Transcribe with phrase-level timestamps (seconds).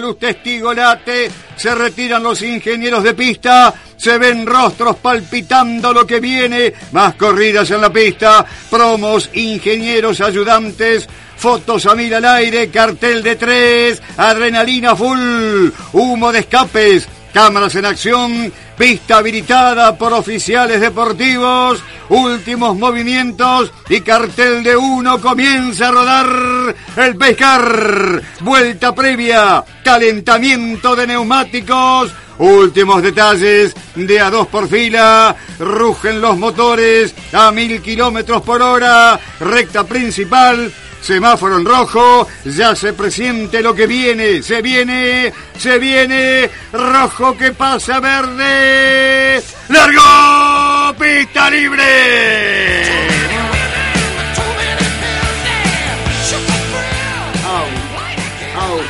[0.00, 6.20] Luz testigo late, se retiran los ingenieros de pista, se ven rostros palpitando lo que
[6.20, 13.22] viene, más corridas en la pista, promos, ingenieros, ayudantes, fotos a mil al aire, cartel
[13.22, 21.84] de tres, adrenalina full, humo de escapes, cámaras en acción, pista habilitada por oficiales deportivos,
[22.08, 31.08] últimos movimientos y cartel de uno comienza a rodar el pescar, vuelta previa, calentamiento de
[31.08, 38.62] neumáticos, últimos detalles de a dos por fila, rugen los motores a mil kilómetros por
[38.62, 45.78] hora, recta principal, Semáforo en rojo, ya se presiente lo que viene, se viene, se
[45.78, 53.00] viene, rojo que pasa verde, largo, pista libre.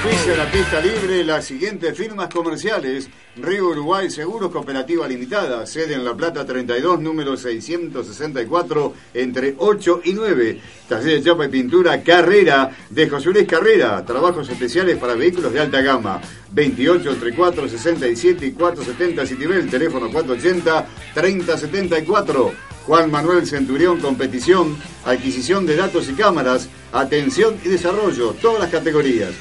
[0.02, 3.10] Auspicia la pista libre las siguientes firmas comerciales.
[3.36, 10.14] Río Uruguay Seguros Cooperativa Limitada, sede en La Plata 32, número 664, entre 8 y
[10.14, 10.60] 9.
[10.88, 14.02] Taller de chapa y pintura Carrera, de José Luis Carrera.
[14.06, 16.18] Trabajos especiales para vehículos de alta gama.
[16.50, 22.52] 28 entre 467 y 470 Citibel, teléfono 480 3074.
[22.86, 29.34] Juan Manuel Centurión Competición, adquisición de datos y cámaras, atención y desarrollo, todas las categorías.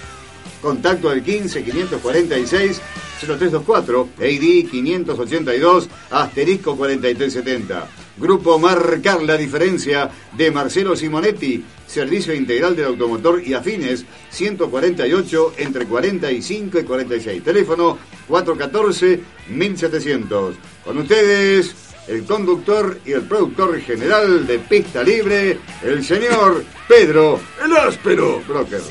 [0.61, 2.81] Contacto al 15 546
[3.19, 7.88] 0324, AD 582, asterisco 4370.
[8.17, 15.86] Grupo Marcar la diferencia de Marcelo Simonetti, Servicio Integral del Automotor y Afines, 148 entre
[15.86, 17.41] 45 y 46.
[17.43, 17.97] Teléfono
[18.27, 20.53] 414-1700.
[20.83, 21.73] Con ustedes,
[22.08, 28.81] el conductor y el productor general de Pista Libre, el señor Pedro El Áspero Broker.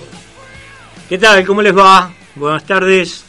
[1.08, 1.44] ¿Qué tal?
[1.46, 2.12] ¿Cómo les va?
[2.34, 3.24] Buenas tardes.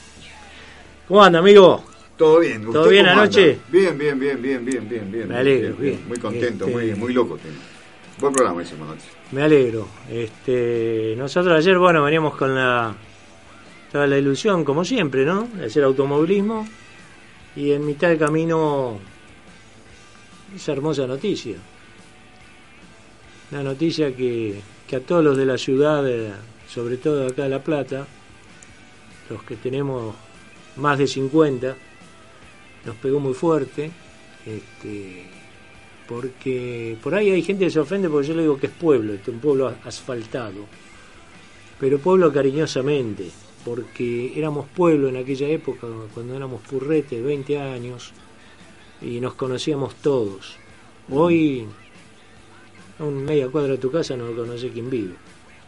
[1.08, 1.84] ¿Cómo anda, amigo?
[2.18, 2.62] ¿Todo bien?
[2.64, 3.60] ¿Todo ¿Usted bien anoche?
[3.70, 5.28] Bien, bien, bien, bien, bien, bien, bien.
[5.30, 6.08] Me alegro, bien, bien.
[6.08, 7.38] Muy contento, Este- muy, muy loco.
[7.38, 7.56] tengo.
[8.20, 9.06] Buen programa hicimos anoche.
[9.32, 9.88] Me alegro.
[10.12, 12.94] Este, nosotros ayer, bueno, veníamos con la
[13.92, 15.48] toda la ilusión, como siempre, ¿no?
[15.56, 16.68] De hacer automovilismo.
[17.56, 19.00] Y en mitad del camino,
[20.56, 21.56] esa hermosa noticia.
[23.52, 26.32] Una noticia que, que a todos los de la ciudad, eh,
[26.74, 28.08] sobre todo acá de La Plata,
[29.30, 30.16] los que tenemos
[30.76, 31.76] más de 50,
[32.86, 33.92] nos pegó muy fuerte.
[34.46, 35.26] Este,
[36.08, 39.14] porque por ahí hay gente que se ofende porque yo le digo que es pueblo,
[39.14, 40.66] este, un pueblo asfaltado,
[41.80, 43.30] pero pueblo cariñosamente,
[43.64, 48.12] porque éramos pueblo en aquella época, cuando éramos purrete, 20 años,
[49.02, 50.58] y nos conocíamos todos.
[51.12, 51.68] Hoy,
[52.98, 55.14] a un media cuadra de tu casa no conoce quién vive,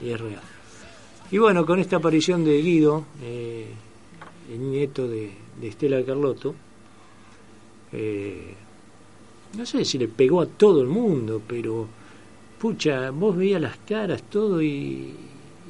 [0.01, 0.60] y es real.
[1.31, 3.67] Y bueno, con esta aparición de Guido, eh,
[4.51, 6.53] el nieto de, de Estela Carlotto,
[7.93, 8.53] eh,
[9.57, 11.87] no sé si le pegó a todo el mundo, pero
[12.59, 15.13] pucha, vos veías las caras, todo y,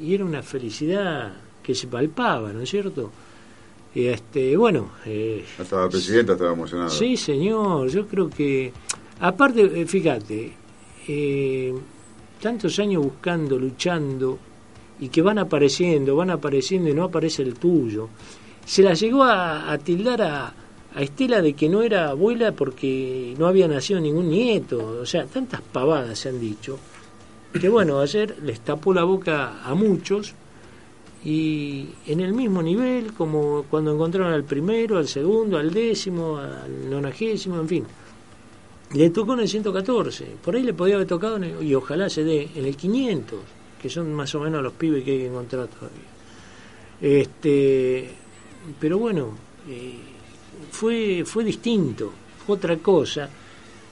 [0.01, 3.11] y era una felicidad que se palpaba, ¿no es cierto?
[3.93, 6.89] Y este, bueno, eh, Hasta la presidenta estaba emocionada.
[6.89, 8.71] sí, señor, yo creo que,
[9.19, 10.53] aparte, eh, fíjate,
[11.07, 11.73] eh,
[12.41, 14.39] tantos años buscando, luchando,
[15.01, 18.07] y que van apareciendo, van apareciendo y no aparece el tuyo,
[18.65, 20.53] se la llegó a, a tildar a,
[20.95, 25.25] a Estela de que no era abuela porque no había nacido ningún nieto, o sea,
[25.25, 26.77] tantas pavadas se han dicho,
[27.59, 30.33] que bueno, ayer les tapó la boca a muchos
[31.23, 36.89] y en el mismo nivel como cuando encontraron al primero, al segundo, al décimo, al
[36.89, 37.83] nonagésimo, en fin.
[38.93, 42.23] Le tocó en el 114, por ahí le podía haber tocado el- y ojalá se
[42.23, 43.39] dé en el 500,
[43.81, 46.11] que son más o menos los pibes que hay que encontrar todavía.
[47.01, 48.09] Este,
[48.79, 49.29] pero bueno,
[49.67, 49.97] eh,
[50.69, 52.11] fue, fue distinto,
[52.45, 53.29] fue otra cosa.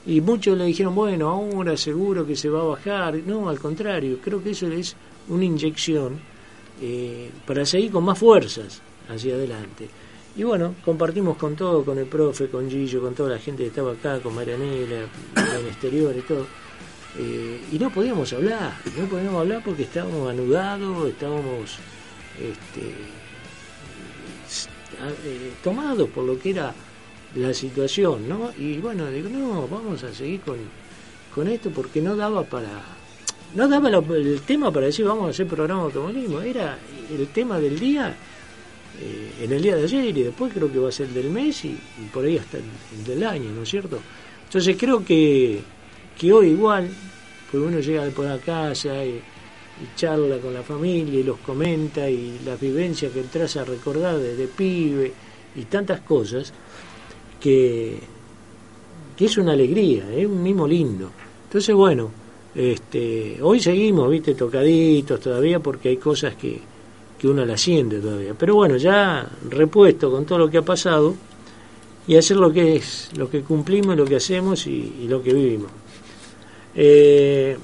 [0.06, 3.16] Y muchos le dijeron, bueno, ahora seguro que se va a bajar.
[3.26, 4.96] No, al contrario, creo que eso es
[5.28, 6.18] una inyección
[6.80, 9.88] eh, para seguir con más fuerzas hacia adelante.
[10.36, 13.68] Y bueno, compartimos con todo, con el profe, con Gillo, con toda la gente que
[13.68, 15.02] estaba acá, con Marianela,
[15.36, 16.46] en el exterior y todo.
[17.18, 21.78] Eh, y no podíamos hablar, no podíamos hablar porque estábamos anudados, estábamos
[22.38, 22.94] este,
[25.24, 26.72] eh, tomados por lo que era
[27.34, 28.52] la situación, ¿no?
[28.58, 30.58] Y bueno, digo, no, vamos a seguir con,
[31.34, 32.82] con esto porque no daba para...
[33.54, 36.78] No daba el tema para decir vamos a hacer programa de automovilismo, era
[37.10, 38.14] el tema del día
[39.00, 41.30] eh, en el día de ayer y después creo que va a ser el del
[41.30, 41.78] mes y,
[42.12, 43.98] por ahí hasta el, del año, ¿no es cierto?
[44.44, 45.62] Entonces creo que,
[46.20, 46.86] que hoy igual,
[47.50, 49.22] pues uno llega por la casa y,
[49.96, 54.46] charla con la familia y los comenta y las vivencias que entras a recordar desde
[54.46, 55.10] pibe
[55.56, 56.52] y tantas cosas
[57.40, 57.98] que,
[59.16, 61.10] que es una alegría, es un mimo lindo.
[61.44, 62.10] Entonces, bueno,
[62.54, 66.60] este, hoy seguimos, viste, tocaditos todavía porque hay cosas que,
[67.18, 68.34] que uno la siente todavía.
[68.38, 71.14] Pero bueno, ya repuesto con todo lo que ha pasado
[72.06, 75.70] y hacer lo que es, lo que cumplimos, lo que hacemos y, lo que vivimos.
[76.74, 77.56] Eh,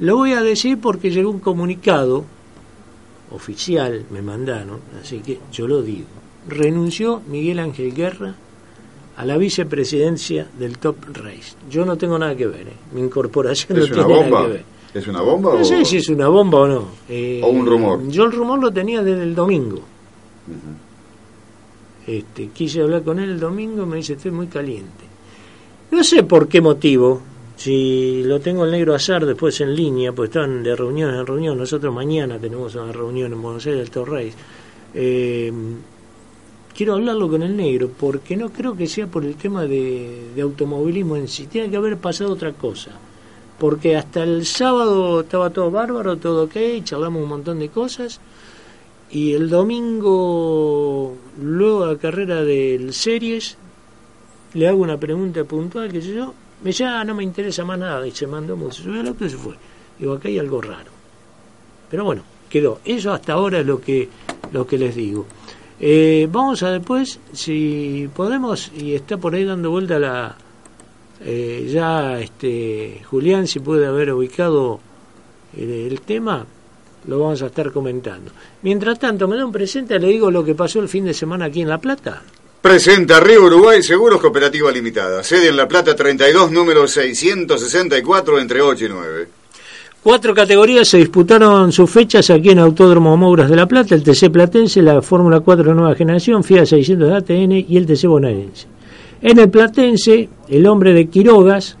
[0.00, 2.24] lo voy a decir porque llegó un comunicado
[3.30, 6.06] oficial, me mandaron, así que yo lo digo.
[6.48, 8.34] Renunció Miguel Ángel Guerra
[9.16, 11.56] a la vicepresidencia del Top Race.
[11.70, 12.76] Yo no tengo nada que ver, ¿eh?
[12.92, 14.64] mi incorporación no tiene nada que ver.
[14.94, 15.54] ¿Es una bomba?
[15.54, 16.84] No sé si es una bomba o no.
[17.08, 18.06] Eh, ¿O un rumor?
[18.08, 19.80] Yo el rumor lo tenía desde el domingo.
[22.06, 25.13] este, quise hablar con él el domingo, me dice, estoy muy caliente.
[25.90, 27.20] No sé por qué motivo,
[27.56, 31.56] si lo tengo el negro azar después en línea, pues están de reunión en reunión,
[31.56, 34.34] nosotros mañana tenemos una reunión en Buenos Aires del Torreyes.
[34.94, 35.52] Eh,
[36.76, 40.42] quiero hablarlo con el negro porque no creo que sea por el tema de, de
[40.42, 42.90] automovilismo en sí, tiene que haber pasado otra cosa.
[43.58, 48.20] Porque hasta el sábado estaba todo bárbaro, todo ok, charlamos un montón de cosas,
[49.10, 53.56] y el domingo, luego la carrera del Series,
[54.54, 57.78] le hago una pregunta puntual, que sé yo, me dice, ah, no me interesa más
[57.78, 59.54] nada, y se mandó, se subió al auto y se fue.
[59.98, 60.90] Digo, acá hay algo raro.
[61.90, 62.80] Pero bueno, quedó.
[62.84, 64.08] Eso hasta ahora es lo que,
[64.52, 65.26] lo que les digo.
[65.80, 70.36] Eh, vamos a después, si podemos, y está por ahí dando vuelta la,
[71.20, 74.80] eh, ya este Julián, si puede haber ubicado
[75.56, 76.44] el, tema,
[77.06, 78.30] lo vamos a estar comentando.
[78.62, 81.46] Mientras tanto, me da un presente, le digo lo que pasó el fin de semana
[81.46, 82.22] aquí en La Plata.
[82.64, 85.22] Presenta Río Uruguay Seguros Cooperativa Limitada.
[85.22, 89.28] Sede en La Plata 32, número 664, entre 8 y 9.
[90.02, 94.30] Cuatro categorías se disputaron sus fechas aquí en Autódromo Mouras de La Plata, el TC
[94.30, 98.66] Platense, la Fórmula 4 Nueva Generación, FIA 600 de ATN y el TC Bonaerense.
[99.20, 101.76] En el Platense, el hombre de Quirogas,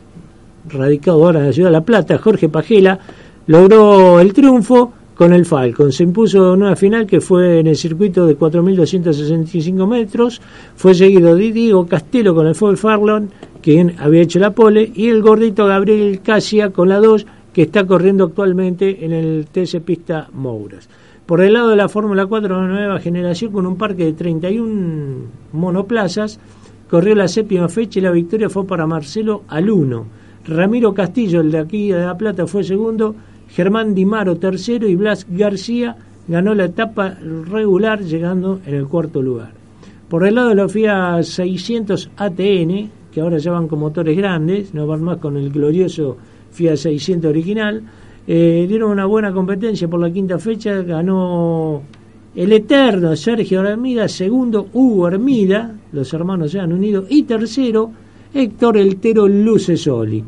[0.68, 2.98] radicado ahora en la ciudad de La Plata, Jorge Pajela,
[3.46, 5.92] logró el triunfo con el Falcon.
[5.92, 10.40] Se impuso una final que fue en el circuito de 4.265 metros.
[10.76, 13.30] Fue seguido de Diego Castelo con el Ford Farlon,
[13.62, 17.86] quien había hecho la pole, y el gordito Gabriel Casia con la 2, que está
[17.86, 20.88] corriendo actualmente en el TC Pista Mouras.
[21.26, 25.26] Por el lado de la Fórmula 4 de nueva generación, con un parque de 31
[25.52, 26.38] monoplazas,
[26.90, 30.06] corrió la séptima fecha y la victoria fue para Marcelo Aluno.
[30.46, 33.14] Ramiro Castillo, el de aquí de La Plata, fue segundo.
[33.48, 35.96] Germán Dimaro tercero y Blas García
[36.26, 37.16] ganó la etapa
[37.50, 39.52] regular llegando en el cuarto lugar.
[40.08, 44.74] Por el lado de la FIA 600 ATN, que ahora ya van con motores grandes,
[44.74, 46.16] no van más con el glorioso
[46.50, 47.82] FIA 600 original,
[48.26, 51.82] eh, dieron una buena competencia por la quinta fecha, ganó
[52.34, 57.90] el eterno Sergio Armida, segundo Hugo Armida, los hermanos se han unido, y tercero
[58.32, 60.24] Héctor Eltero Lucesoli.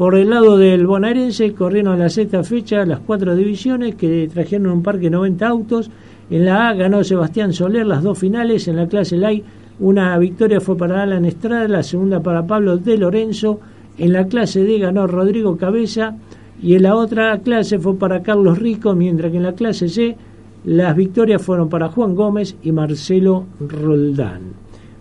[0.00, 4.82] Por el lado del bonaerense corrieron la sexta fecha las cuatro divisiones que trajeron un
[4.82, 5.90] parque de 90 autos.
[6.30, 8.66] En la A ganó Sebastián Soler las dos finales.
[8.66, 9.44] En la clase LAI
[9.78, 13.60] una victoria fue para Alan Estrada, la segunda para Pablo de Lorenzo.
[13.98, 16.16] En la clase D ganó Rodrigo Cabeza
[16.62, 20.16] y en la otra clase fue para Carlos Rico, mientras que en la clase C
[20.64, 24.54] las victorias fueron para Juan Gómez y Marcelo Roldán.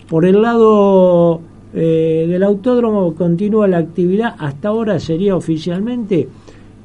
[0.10, 1.40] Por el lado
[1.74, 6.28] eh, del autódromo continúa la actividad, hasta ahora sería oficialmente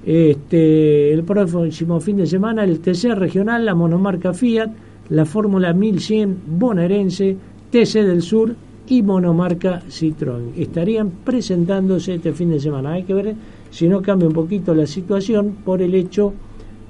[0.04, 4.70] este, el próximo fin de semana el TC regional, la monomarca Fiat,
[5.08, 7.36] la Fórmula 1100 bonaerense,
[7.70, 8.54] TC del Sur
[8.88, 10.52] y monomarca Citroën.
[10.56, 12.92] Estarían presentándose este fin de semana.
[12.92, 13.34] Hay que ver
[13.70, 16.34] si no cambia un poquito la situación por el hecho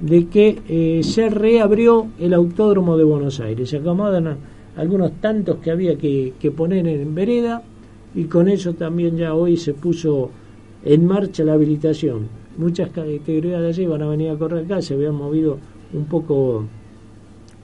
[0.01, 3.71] de que eh, se reabrió el autódromo de Buenos Aires.
[3.71, 4.37] Se acomodan
[4.77, 7.63] algunos tantos que había que, poner en vereda
[8.14, 10.30] y con eso también ya hoy se puso
[10.85, 12.28] en marcha la habilitación.
[12.56, 15.59] Muchas categorías de allí van a venir a correr acá, se habían movido
[15.92, 16.64] un poco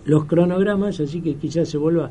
[0.05, 2.11] los cronogramas, así que quizás se vuelva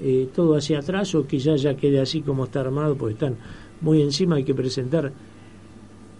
[0.00, 3.36] eh, todo hacia atrás o quizás ya quede así como está armado, porque están
[3.80, 5.12] muy encima, hay que presentar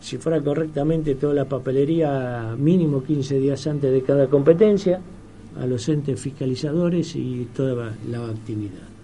[0.01, 5.01] si fuera correctamente toda la papelería mínimo 15 días antes de cada competencia.
[5.59, 9.00] a los entes fiscalizadores y toda la actividad.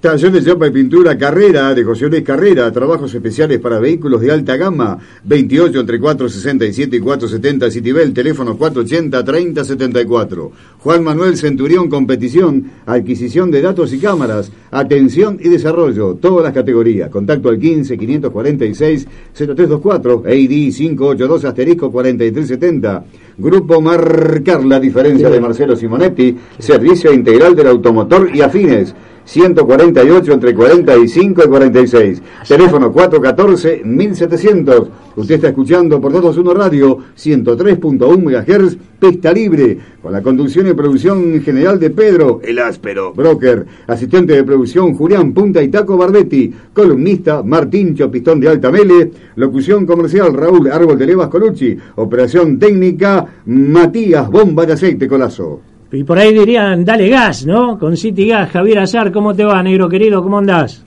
[0.00, 4.32] Taller de chapa y pintura Carrera, de José Luis Carrera, trabajos especiales para vehículos de
[4.32, 10.50] alta gama, 28 entre 467 y 470 Citibel, teléfono 480-3074.
[10.78, 17.10] Juan Manuel Centurión, competición, adquisición de datos y cámaras, atención y desarrollo, todas las categorías.
[17.10, 23.04] Contacto al 15 546 0324, EID 582 asterisco 4370.
[23.36, 28.94] Grupo Marcar la diferencia de Marcelo Simonetti, servicio integral del automotor y afines.
[29.24, 32.22] 148 entre 45 y 46.
[32.46, 34.88] Teléfono 414-1700.
[35.16, 40.72] Usted está escuchando por todos uno Radio 103.1 MHz, pista libre, con la conducción y
[40.72, 46.52] producción general de Pedro, el áspero, broker, asistente de producción Julián Punta y Taco Barbetti,
[46.72, 54.30] columnista Martín Chopistón de Altamele, locución comercial Raúl Árbol de Levas Colucci, operación técnica Matías
[54.30, 55.69] Bomba de Aceite Colazo.
[55.92, 57.78] Y por ahí dirían, dale gas, ¿no?
[57.78, 60.22] Con City Gas, Javier Azar, ¿cómo te va, negro querido?
[60.22, 60.84] ¿Cómo andás?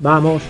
[0.00, 0.42] Vamos.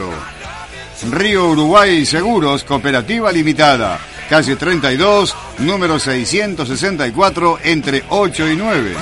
[1.10, 8.96] Río Uruguay Seguros, Cooperativa Limitada calle 32, número 664, entre 8 y 9.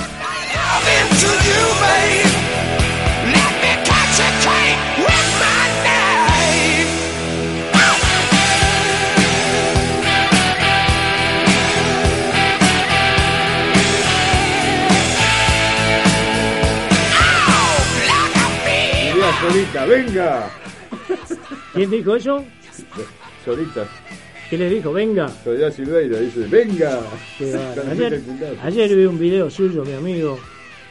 [19.41, 20.49] Solita, venga.
[21.73, 22.43] ¿Quién dijo eso?
[23.43, 23.85] Solita.
[24.49, 24.93] ¿Qué le dijo?
[24.93, 25.27] Venga.
[25.43, 27.01] Soledad Silveira dice, venga.
[27.91, 28.21] Ayer,
[28.63, 30.37] ayer, vi un video suyo, mi amigo.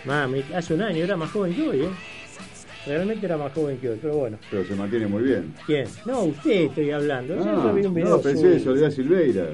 [0.05, 1.91] Mami, hace un año era más joven que hoy, ¿eh?
[2.87, 4.39] Realmente era más joven que hoy, pero bueno.
[4.51, 5.55] Pero se mantiene muy bien.
[5.67, 5.87] ¿Quién?
[6.05, 7.37] No, usted estoy hablando.
[7.43, 9.47] Ah, vi un video no, pensé de Soledad Silveira.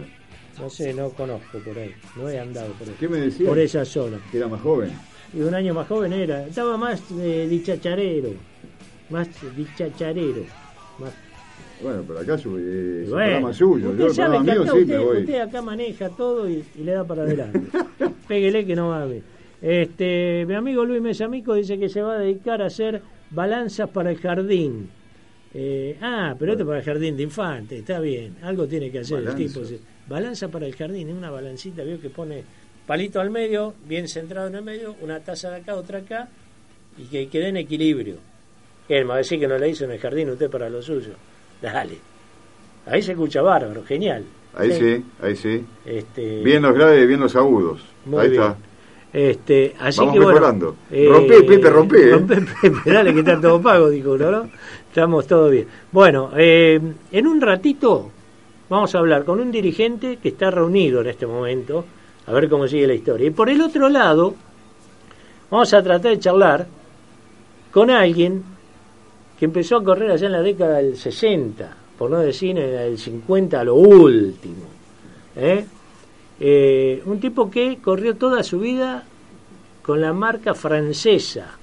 [0.58, 1.94] No sé, no conozco por ahí.
[2.16, 2.94] No he andado por ahí.
[2.98, 3.48] ¿Qué me decía?
[3.48, 4.18] Por esa zona.
[4.32, 4.90] Que era más joven.
[5.32, 6.46] Y un año más joven era.
[6.46, 8.30] Estaba más eh, dichacharero.
[9.10, 10.44] Más dichacharero.
[10.98, 11.12] Más
[11.82, 13.90] bueno, pero acá es un programa suyo.
[13.90, 17.60] Usted sabe que acá usted, acá maneja todo y, le da para adelante.
[18.28, 19.22] Péguele que no va a ver.
[19.62, 24.10] Este, mi amigo Luis Mesamico dice que se va a dedicar a hacer balanzas para
[24.10, 24.88] el jardín.
[25.52, 28.36] Eh, ah, pero esto para el jardín de infante, está bien.
[28.42, 29.60] Algo tiene que hacer el tipo.
[30.08, 32.42] Balanza para el jardín, es una balancita, veo que pone
[32.86, 36.28] palito al medio, bien centrado en el medio, una taza de acá, otra acá,
[36.98, 38.16] y que quede en equilibrio.
[38.88, 40.82] Él me va a decir que no le hizo en el jardín usted para lo
[40.82, 41.14] suyo.
[41.60, 41.98] Dale.
[42.86, 44.24] Ahí se escucha bárbaro, genial.
[44.56, 45.64] Ahí sí, ahí sí.
[45.84, 46.42] Este...
[46.42, 47.82] Bien los graves, bien los agudos.
[48.18, 48.56] ahí está.
[49.12, 50.76] Este, así Vamos que mejorando.
[50.90, 52.14] Eh, rompé, Pepe, rompé.
[52.14, 52.18] ¿eh?
[52.62, 54.50] Pepe, dale que está todo pago, dijo uno, ¿no?
[54.88, 55.66] Estamos todo bien.
[55.90, 58.10] Bueno, eh, en un ratito
[58.68, 61.84] vamos a hablar con un dirigente que está reunido en este momento,
[62.26, 63.26] a ver cómo sigue la historia.
[63.26, 64.34] Y por el otro lado,
[65.50, 66.66] vamos a tratar de charlar
[67.72, 68.44] con alguien
[69.40, 72.98] que empezó a correr allá en la década del 60, por no decir en el
[72.98, 74.66] 50 a lo último.
[75.34, 75.64] ¿eh?
[76.38, 79.02] Eh, un tipo que corrió toda su vida
[79.80, 81.56] con la marca francesa,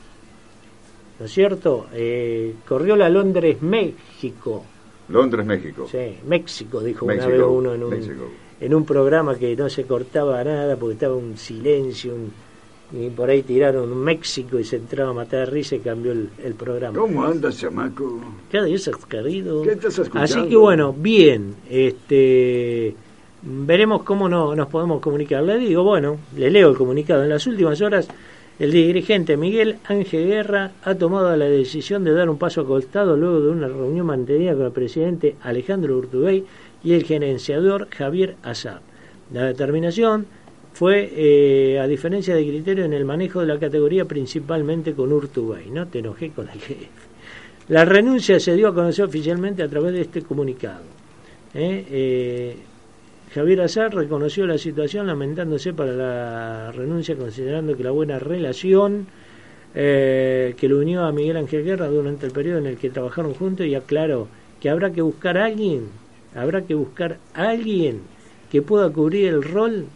[1.19, 1.85] ¿no es cierto?
[1.93, 4.65] Eh, corrió la Londres-México.
[5.09, 5.87] Londres-México.
[5.87, 7.93] Sí, México, dijo una vez uno en un,
[8.59, 12.33] en un programa que no se cortaba nada porque estaba un silencio, un,
[12.91, 16.53] y por ahí tiraron México y se entraba a matar a risa y cambió el,
[16.57, 16.97] programa.
[16.97, 18.19] ¿Cómo andas, chamaco?
[18.49, 19.61] ¿Qué dices, querido?
[19.63, 20.23] ¿Qué estás escuchando?
[20.23, 22.95] Así que bueno, bien, este
[23.41, 25.43] veremos cómo no, nos podemos comunicar.
[25.43, 27.23] Le digo, bueno, le leo el comunicado.
[27.23, 28.07] En las últimas horas
[28.59, 33.41] El dirigente Miguel Ángel Guerra ha tomado la decisión de dar un paso acostado luego
[33.41, 36.43] de una reunión mantenida con el presidente Alejandro Urtubey
[36.83, 38.81] y el gerenciador Javier Azar.
[39.31, 40.25] La determinación
[40.77, 45.71] fue, eh, a diferencia de criterio, en el manejo de la categoría principalmente con Urtubey.
[45.71, 46.87] No te enojé con el jefe.
[47.69, 50.83] La renuncia se dio a conocer oficialmente a través de este comunicado.
[51.55, 51.83] ¿eh?
[51.89, 52.57] Eh,
[53.33, 59.07] Javier Azar reconoció la situación lamentándose para la renuncia considerando que la buena relación
[59.73, 63.33] eh, que lo unió a Miguel Ángel Guerra durante el periodo en el que trabajaron
[63.33, 64.27] juntos y aclaró
[64.61, 65.87] que habrá que buscar a alguien,
[66.35, 68.01] habrá que buscar a alguien
[68.51, 69.87] que pueda cubrir el rol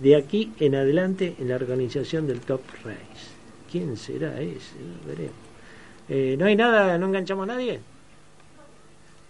[0.00, 3.30] de aquí en adelante en la organización del Top Race.
[3.70, 4.76] ¿Quién será ese?
[5.06, 5.34] Veremos.
[6.08, 6.98] Eh, ¿No hay nada?
[6.98, 7.80] ¿No enganchamos a nadie?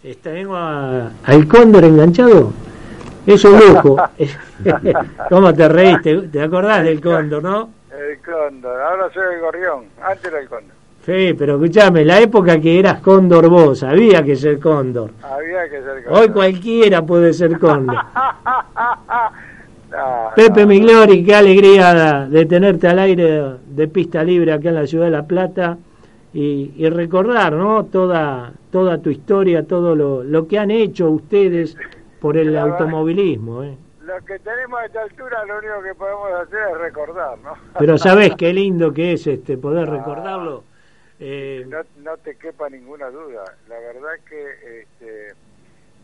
[0.03, 2.53] Está, vengo al cóndor enganchado.
[3.27, 3.97] Es un lujo.
[5.29, 6.23] ¿Cómo te reíste?
[6.29, 7.71] ¿Te acordás del cóndor, no?
[7.91, 10.75] El cóndor, ahora soy el gorrión, antes era el cóndor.
[11.05, 15.11] Sí, pero escúchame, la época que eras cóndor vos, había que ser cóndor.
[15.23, 16.23] Había que ser cóndor.
[16.23, 17.97] Hoy cualquiera puede ser cóndor.
[20.37, 25.07] Pepe Miglori, qué alegría de tenerte al aire de pista libre acá en la ciudad
[25.07, 25.79] de La Plata
[26.33, 27.85] y, y recordar, ¿no?
[27.87, 31.77] Toda, toda tu historia, todo lo, lo que han hecho ustedes
[32.21, 33.65] por el automovilismo.
[33.65, 33.77] ¿eh?
[34.03, 37.55] Lo que tenemos a esta altura, lo único que podemos hacer es recordar, ¿no?
[37.79, 40.65] Pero sabes qué lindo que es este poder ah, recordarlo.
[41.19, 43.45] Eh, no, no, te quepa ninguna duda.
[43.69, 45.35] La verdad que este,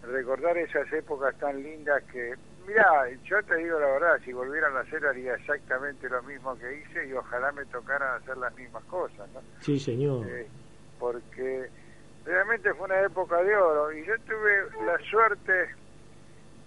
[0.02, 2.34] recordar esas épocas tan lindas que,
[2.66, 2.84] mira,
[3.24, 7.08] yo te digo la verdad, si volvieran a hacer haría exactamente lo mismo que hice
[7.08, 9.40] y ojalá me tocaran hacer las mismas cosas, ¿no?
[9.60, 10.26] Sí, señor.
[10.28, 10.48] Eh,
[10.98, 11.70] porque
[12.24, 15.68] realmente fue una época de oro y yo tuve la suerte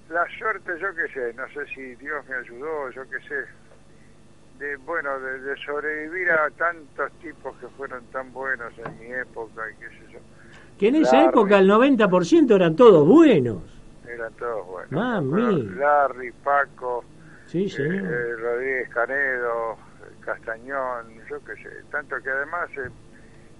[0.09, 3.45] la suerte, yo qué sé, no sé si Dios me ayudó, yo qué sé,
[4.57, 9.79] de bueno, de, sobrevivir a tantos tipos que fueron tan buenos en mi época y
[9.79, 10.19] qué sé yo.
[10.77, 13.78] Que en esa época el 90% eran todos buenos.
[14.13, 14.91] Eran todos buenos.
[14.91, 15.63] Mami.
[15.75, 17.03] Larry, Paco,
[17.45, 19.77] sí, eh, eh, Rodríguez Canedo,
[20.21, 22.69] Castañón, yo qué sé, tanto que además,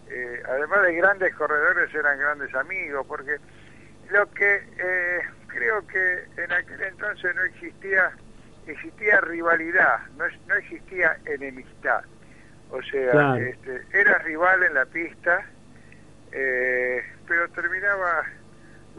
[0.09, 3.37] eh, además de grandes corredores, eran grandes amigos, porque
[4.11, 4.61] lo que
[5.47, 8.11] creo que en aquel entonces no existía
[8.71, 12.03] existía rivalidad, no, no existía enemistad.
[12.71, 15.43] O sea, este, era rival en la pista,
[16.31, 18.23] eh, pero terminaba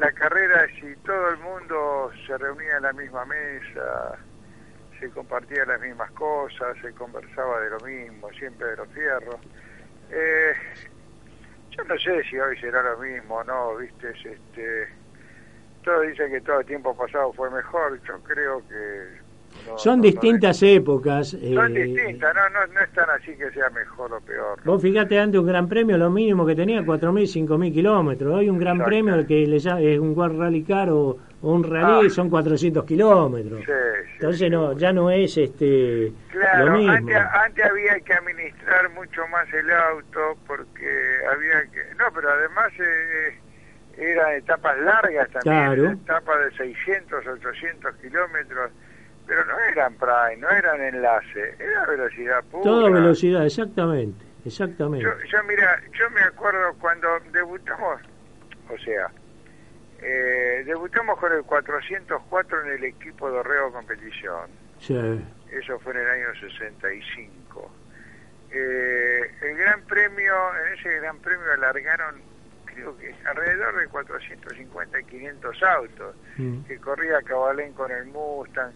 [0.01, 4.19] la carrera si todo el mundo se reunía en la misma mesa,
[4.99, 9.37] se compartía las mismas cosas, se conversaba de lo mismo, siempre de los fierros.
[10.11, 10.53] Eh,
[11.71, 14.89] yo no sé si hoy será lo mismo o no, viste, este
[15.85, 19.20] todos dicen que todo el tiempo pasado fue mejor, yo creo que...
[19.77, 21.29] Son distintas épocas.
[21.29, 24.59] Son eh, distintas, no, no, no es tan así que sea mejor o peor.
[24.65, 28.35] Vos fíjate, antes un gran premio, lo mínimo que tenía, 4.000, 5.000 kilómetros.
[28.35, 32.11] Hoy un gran premio que le es un World Rally Car o, un rally ah.
[32.11, 33.63] son 400 kilómetros.
[34.15, 36.13] Entonces no, ya no es este
[36.59, 36.93] lo mismo.
[36.93, 40.87] Antes, antes había que administrar mucho más el auto porque
[41.33, 41.95] había que...
[41.97, 42.73] No, pero además...
[42.79, 43.39] Eh,
[44.01, 48.71] eran etapas largas también, etapas de 600, 800 kilómetros,
[49.31, 52.65] pero no eran prime, no eran enlace, era velocidad pura.
[52.65, 55.07] Toda velocidad, exactamente, exactamente.
[55.31, 58.01] Yo, mira, yo me acuerdo cuando debutamos,
[58.69, 59.09] o sea,
[60.03, 64.51] eh, debutamos con el 404 en el equipo de Reo Competición.
[64.81, 64.99] Sí.
[65.53, 67.71] Eso fue en el año 65.
[68.51, 72.17] Eh, el Gran Premio, en ese Gran Premio alargaron
[72.65, 76.63] creo que alrededor de 450 y 500 autos, mm.
[76.63, 78.73] que corría Cabalén con el Mustang,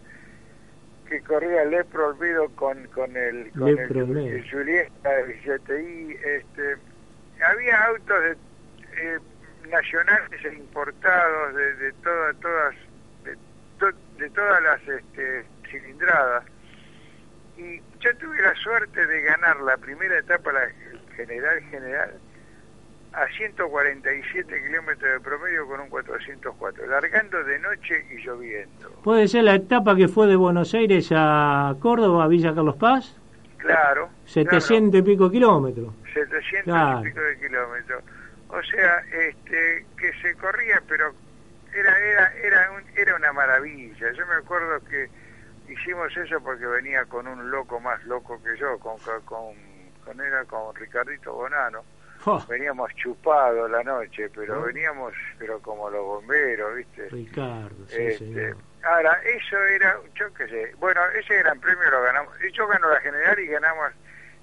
[1.07, 6.77] que corría Lepro Olvido con, con el, con el, el, Julieta de este,
[7.43, 8.31] había autos de,
[8.97, 9.19] eh,
[9.69, 12.75] nacionales e importados de, de todas todas
[13.23, 16.43] de, de, todas las este, cilindradas.
[17.57, 20.69] Y yo tuve la suerte de ganar la primera etapa la
[21.15, 22.19] general general
[23.15, 28.89] a 147 kilómetros de promedio con un 404, largando de noche y lloviendo.
[29.03, 33.15] ¿Puede ser la etapa que fue de Buenos Aires a Córdoba, a Villa Carlos Paz?
[33.57, 34.09] Claro.
[34.25, 35.93] 700 y pico kilómetros.
[36.13, 38.03] 700 y pico de kilómetros.
[38.49, 41.13] O sea, este, que se corría, pero
[41.73, 44.11] era era era era una maravilla.
[44.11, 45.09] Yo me acuerdo que
[45.71, 49.55] hicimos eso porque venía con un loco más loco que yo, con con,
[50.03, 51.94] con era con Ricardito Bonano
[52.49, 57.09] Veníamos chupados la noche, pero veníamos pero como los bomberos, ¿viste?
[57.09, 62.33] Ricardo, sí, este, Ahora, eso era, yo qué sé, bueno, ese gran premio lo ganamos.
[62.53, 63.91] Yo gano la general y ganamos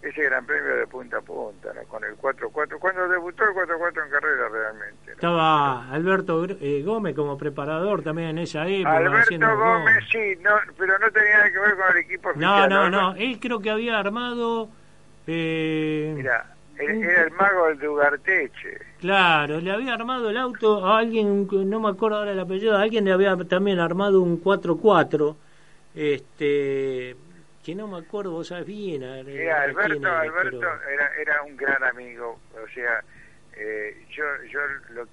[0.03, 1.83] ese gran premio de punta a punta, ¿no?
[1.85, 5.07] con el 4-4, cuando debutó el 4-4 en carrera realmente.
[5.07, 5.13] ¿no?
[5.13, 8.97] Estaba Alberto eh, Gómez como preparador también en esa época.
[8.97, 12.69] Alberto Gómez, sí, no, pero no tenía nada que ver con el equipo oficial.
[12.69, 14.69] No, no, no, él creo que había armado...
[15.29, 16.52] Eh, Mira,
[16.85, 18.79] era el mago del Dugarteche.
[19.01, 22.83] Claro, le había armado el auto a alguien, no me acuerdo ahora el apellido, a
[22.83, 25.37] alguien le había también armado un 4-4,
[25.95, 27.17] este,
[27.65, 29.03] que no me acuerdo, vos sabés bien.
[29.25, 33.03] Mira, Alberto, Alberto era, era un gran amigo, o sea,
[33.57, 35.07] eh, yo, yo lo,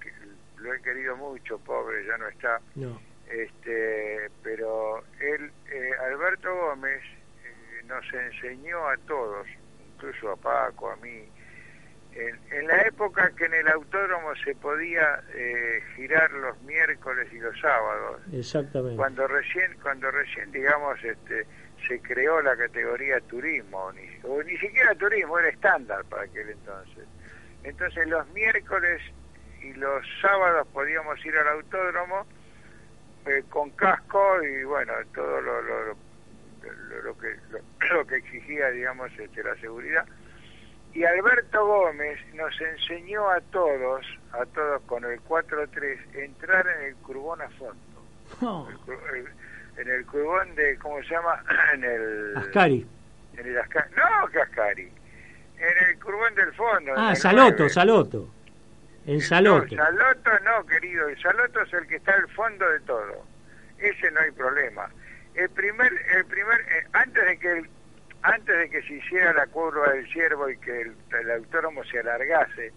[0.58, 2.60] lo he querido mucho, pobre, ya no está.
[2.75, 2.99] No.
[3.29, 7.01] Este, pero él, eh, Alberto Gómez,
[7.43, 9.45] eh, nos enseñó a todos,
[9.93, 11.27] incluso a Paco, a mí,
[12.19, 17.58] en, la época que en el autódromo se podía eh, girar los miércoles y los
[17.60, 18.21] sábados.
[18.34, 18.97] Exactamente.
[18.97, 21.45] Cuando recién, cuando recién digamos, este,
[21.88, 27.05] se creó la categoría turismo, ni, o ni siquiera turismo, era estándar para aquel entonces.
[27.63, 29.01] Entonces los miércoles
[29.62, 32.25] y los sábados podíamos ir al autódromo
[33.25, 35.86] eh, con casco y bueno, todo lo, lo,
[37.03, 37.36] lo, que,
[37.93, 40.05] lo, que exigía, digamos, este, la seguridad
[40.93, 46.95] y Alberto Gómez nos enseñó a todos, a todos con el 4-3, entrar en el
[46.95, 47.75] curbón a fondo.
[48.41, 48.67] Oh.
[49.78, 51.43] en el curbón de, ¿cómo se llama?
[51.73, 52.38] En el...
[52.38, 52.86] Ascari.
[53.38, 53.89] En el Ascari.
[53.95, 54.91] No, que Ascari.
[55.58, 56.93] En el curbón del fondo.
[56.95, 58.30] Ah, Saloto, Saloto.
[59.06, 59.75] En Saloto.
[59.75, 61.08] No, Saloto no, querido.
[61.08, 63.25] El Saloto es el que está al fondo de todo.
[63.78, 64.89] Ese no hay problema.
[65.36, 67.69] El primer, el primer, eh, antes de que el
[68.21, 72.71] antes de que se hiciera la curva del ciervo y que el, autónomo se alargase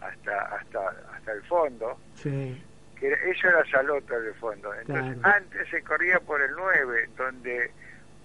[0.00, 0.80] hasta hasta
[1.14, 2.62] hasta el fondo, sí.
[2.98, 4.72] que eso era Salota del fondo.
[4.74, 7.70] Entonces, antes se corría por el 9, donde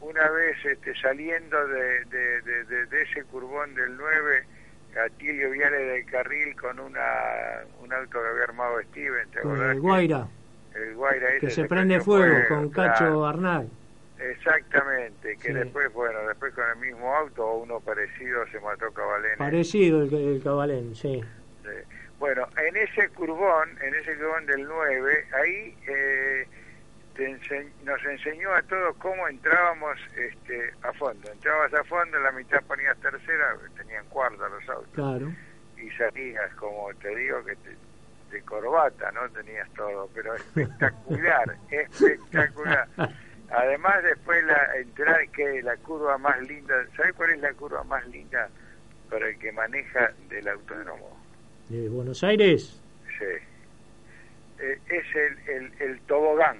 [0.01, 4.43] una vez este, saliendo de, de, ese curbón del 9,
[5.05, 7.01] Atilio Viale del carril con una
[7.81, 10.27] un auto que había armado Steven, ¿te El Guaira.
[10.75, 13.69] El Guaira ese que se, prende fuego, con Cacho Arnal.
[14.19, 19.38] Exactamente, que después, bueno, después con el mismo auto o uno parecido se mató Cabalén.
[19.38, 21.23] Parecido el, el Cabalén, sí.
[22.19, 26.47] Bueno, en ese curbón, en ese curbón del 9, ahí eh,
[27.84, 31.32] nos enseñó a todos cómo entrábamos este, a fondo.
[31.32, 34.93] Entrabas a fondo, en la mitad ponías tercera, tenían cuarta los autos.
[34.93, 35.34] Claro.
[35.78, 37.58] Y salías, como te digo, que
[38.32, 39.30] de corbata, ¿no?
[39.30, 42.88] Tenías todo, pero espectacular, espectacular.
[43.53, 48.05] Además, después la entrar, que la curva más linda, ¿sabes cuál es la curva más
[48.07, 48.49] linda
[49.09, 51.19] para el que maneja del autónomo?
[51.69, 52.81] ¿De Buenos Aires?
[53.19, 53.25] Sí.
[54.59, 56.57] Eh, es el, el, el tobogán.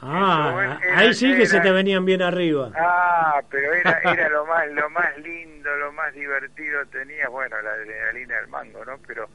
[0.00, 2.70] Ah, ahí sí que se te venían bien arriba.
[2.76, 7.70] Ah, pero era, era lo más lo más lindo, lo más divertido tenía, bueno, la
[7.72, 8.98] adrenalina del mango, ¿no?
[9.06, 9.28] Pero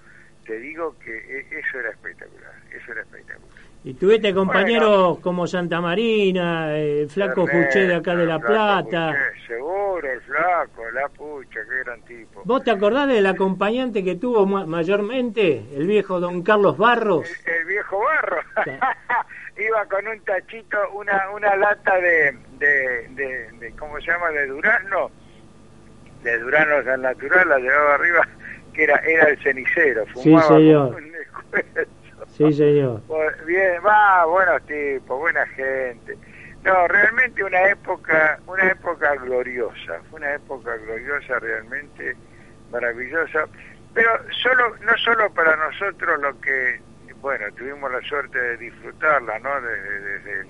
[0.45, 3.52] te digo que e, eso era espectacular, eso era espectacular.
[3.85, 9.13] Y tuviste compañeros como Santa Marina, el Flaco Juché de acá de La Plata.
[9.45, 12.43] seguro, el Flaco, la Pucha, qué gran tipo.
[12.45, 17.29] ¿Vos te acordás del acompañante que tuvo mayormente, el viejo don Carlos Barros?
[17.45, 18.45] El, viejo Barros.
[19.57, 23.09] Iba con un tachito, una, una lata de, de,
[23.59, 25.11] de, ¿cómo se llama?, de durazno.
[26.23, 28.27] De durazno al natural, la llevaba arriba,
[28.73, 30.05] que era, era el cenicero.
[30.13, 31.03] Fumaba sí, señor.
[32.37, 33.01] Sí, señor.
[33.45, 36.17] Bien, va, buenos tipos, buena gente.
[36.63, 42.15] No, realmente una época, una época gloriosa, fue una época gloriosa realmente
[42.71, 43.45] maravillosa,
[43.93, 44.09] pero
[44.41, 46.79] solo, no solo para nosotros lo que,
[47.21, 49.61] bueno, tuvimos la suerte de disfrutarla, ¿no?
[49.61, 50.47] Desde, desde, el,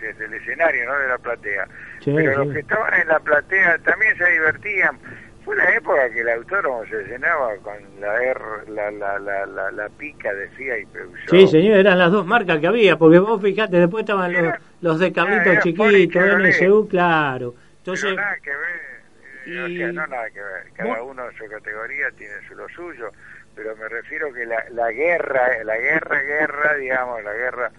[0.00, 0.98] desde el escenario, ¿no?
[0.98, 1.68] De la platea.
[2.04, 4.98] pero los que estaban en la platea también se divertían
[5.46, 9.88] fue una época que el autónomo se llenaba con la, R, la, la, la, la,
[9.90, 11.30] pica de FIA y Peugeot.
[11.30, 14.98] Sí, señor, eran las dos marcas que había, porque vos fijate, después estaban los, los
[14.98, 17.54] de Carlitos chiquitos, NSU, claro.
[17.78, 19.56] Entonces, nada que ver, y...
[19.56, 23.12] o sea, no nada que ver, cada uno en su categoría tiene su, lo suyo,
[23.54, 27.72] pero me refiero que la, la guerra, la guerra, guerra, digamos, la guerra eh,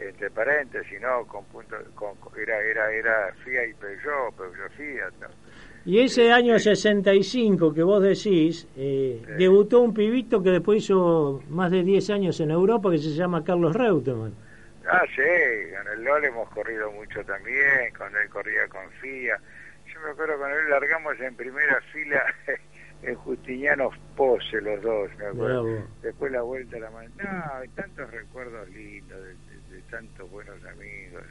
[0.00, 1.26] entre paréntesis, ¿no?
[1.26, 5.28] Con punto, con, era, era, era FIA y Peugeot, Peugeot Fiat, ¿no?
[5.86, 11.70] Y ese año 65 que vos decís, eh, debutó un pibito que después hizo más
[11.70, 14.32] de 10 años en Europa que se llama Carlos Reutemann.
[14.86, 15.22] Ah, sí,
[15.76, 19.38] con el LOL hemos corrido mucho también, con él corría con FIA.
[19.92, 22.22] Yo me acuerdo con él largamos en primera fila
[23.02, 25.86] en Justinianos Pose los dos, me acuerdo.
[26.02, 27.10] Después la vuelta a la mano.
[27.22, 29.53] No, hay tantos recuerdos lindos de,
[29.94, 31.22] tantos buenos amigos,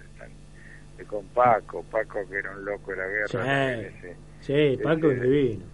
[0.98, 3.92] de, con Paco, Paco que era un loco de la guerra.
[4.40, 5.66] Sí, Paco es divino.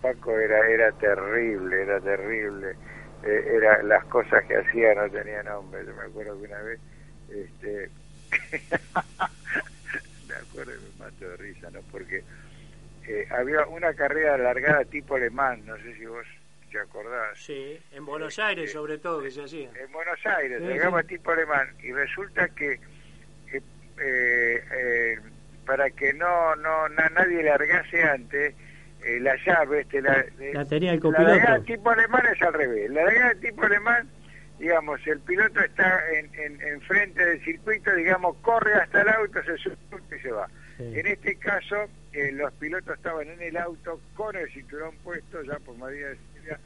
[0.00, 2.74] Paco era era terrible, era terrible.
[3.22, 5.84] Eh, era las cosas que hacía no tenían nombre.
[5.84, 6.80] Yo me acuerdo que una vez,
[7.28, 7.90] este,
[10.28, 11.80] me acuerdo y me mato de risa, ¿no?
[11.92, 12.24] Porque
[13.06, 16.26] eh, había una carrera alargada tipo alemán, no sé si vos
[16.70, 17.38] te acordás.
[17.38, 19.70] Sí, en Buenos Aires sobre todo que se hacía.
[19.80, 21.08] En Buenos Aires, Sí, llegaba sí.
[21.08, 22.80] tipo alemán y resulta que,
[23.52, 25.18] eh, eh,
[25.64, 28.54] para que no no na- nadie largase antes
[29.04, 31.62] eh, la llave este la, La tenía el la largada copiloto.
[31.64, 34.08] tipo alemán es al revés la largada tipo alemán
[34.58, 39.42] digamos el piloto está en, en, en frente del circuito digamos corre hasta el auto
[39.44, 39.76] se sube
[40.16, 40.48] y se va.
[40.78, 41.76] En este caso
[42.12, 46.18] eh, los pilotos estaban en el auto con el cinturón puesto ya por María de
[46.34, 46.60] Silvia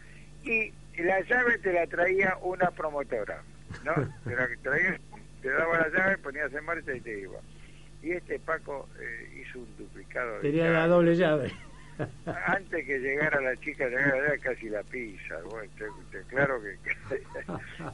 [0.44, 3.42] y la llave te la traía una promotora
[3.84, 3.94] ¿no?
[4.24, 5.00] te la traía
[5.42, 7.40] te daba la llave ponías en marcha y te iba
[8.02, 11.52] y este Paco eh, hizo un duplicado de Tenía la doble llave.
[12.46, 15.36] Antes que llegara la chica, llegara casi la pisa.
[15.50, 16.76] Bueno, te- te- claro que.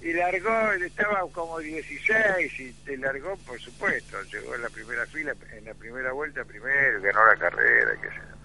[0.09, 4.16] y largó, estaba como 16 y te largó, por supuesto.
[4.33, 8.14] Llegó en la primera fila, en la primera vuelta primero, ganó la carrera, qué sé
[8.14, 8.37] yo.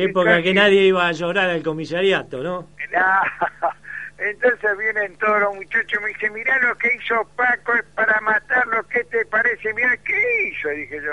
[0.00, 2.70] Época que nadie iba a llorar al comisariato, ¿no?
[2.92, 3.70] No.
[4.18, 8.20] Entonces vienen todos los muchachos y me dicen, mirá lo que hizo Paco, es para
[8.20, 9.74] matarlo, ¿qué te parece?
[9.74, 10.68] Mirá, ¿qué hizo?
[10.68, 11.12] Dije yo.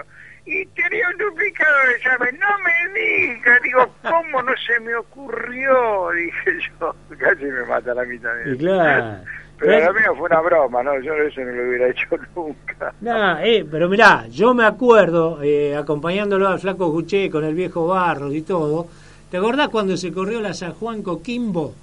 [0.51, 6.09] Y tenía un duplicado de llave, no me digas, digo, ¿cómo no se me ocurrió?
[6.15, 9.23] Dije yo, casi me mata la mitad Y claro.
[9.59, 10.99] Pero lo mío fue una broma, ¿no?
[11.01, 12.91] Yo eso no lo hubiera hecho nunca.
[13.01, 17.85] Nah, eh, pero mirá, yo me acuerdo, eh, acompañándolo al flaco Juché con el viejo
[17.85, 18.87] Barros y todo,
[19.29, 21.75] ¿te acordás cuando se corrió la San Juan Coquimbo?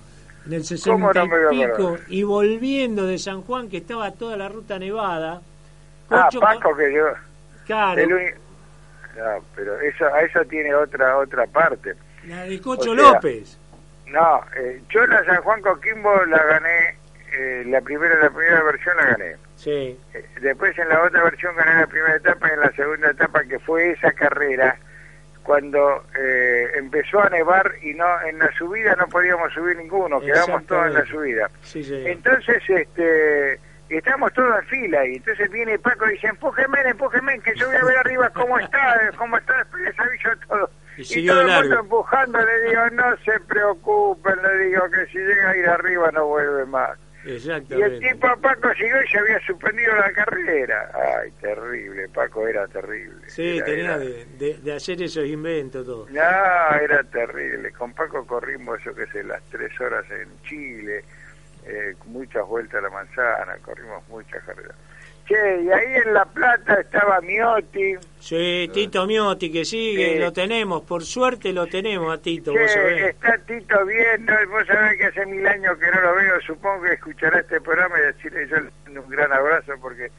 [0.44, 4.36] En el 60 ¿Cómo no y pico, y volviendo de San Juan, que estaba toda
[4.36, 5.40] la ruta nevada.
[6.10, 7.04] Ah, Paco que yo...
[7.66, 8.34] Claro, el
[9.16, 11.94] No, pero eso, a eso tiene otra otra parte.
[12.26, 13.58] la de Cocho o sea, López.
[14.06, 16.96] No, eh, yo la San Juan Coquimbo la gané,
[17.32, 19.36] eh, la primera la primera versión la gané.
[19.56, 23.10] Sí, Eh, después en la otra versión gané la primera etapa y en la segunda
[23.10, 24.76] etapa que fue esa carrera
[25.42, 30.66] cuando eh, empezó a nevar y no en la subida no podíamos subir ninguno, quedamos
[30.66, 31.50] todos en la subida.
[31.62, 32.02] sí, sí.
[32.04, 33.58] Entonces, este,
[33.90, 37.76] estamos todos en fila y entonces viene Paco y dice, empújeme, empújeme, que yo voy
[37.76, 40.70] a ver arriba cómo está, cómo está, después les aviso todo.
[40.98, 45.18] Y Y, todo el mundo empujando, le digo, no se preocupen, le digo que si
[45.18, 46.98] llega a ir arriba no vuelve más.
[47.24, 50.88] Y el tipo Paco llegó y se había suspendido la carrera.
[50.94, 53.28] Ay, terrible, Paco era terrible.
[53.28, 56.06] Sí, Era- tenía era- de, de- de hacer esos inventos todo.
[56.08, 56.20] no,
[56.80, 57.72] era terrible.
[57.72, 61.02] Con Paco corrimos, yo qué sé, las tres horas en Chile,
[61.66, 64.74] eh, muchas vueltas a la manzana, corrimos muchas carreras.
[65.26, 67.96] Che, y ahí en La Plata estaba Miotti.
[68.20, 70.18] Sí, Tito Miotti, que sigue, Sí.
[70.20, 73.04] lo tenemos, por suerte lo tenemos a Tito, vos Che, sabés.
[73.08, 76.92] está Tito bien, vos sabés que hace mil años que no lo veo, supongo que
[76.94, 80.12] escuchará este programa y decirle yo le mando un gran abrazo porque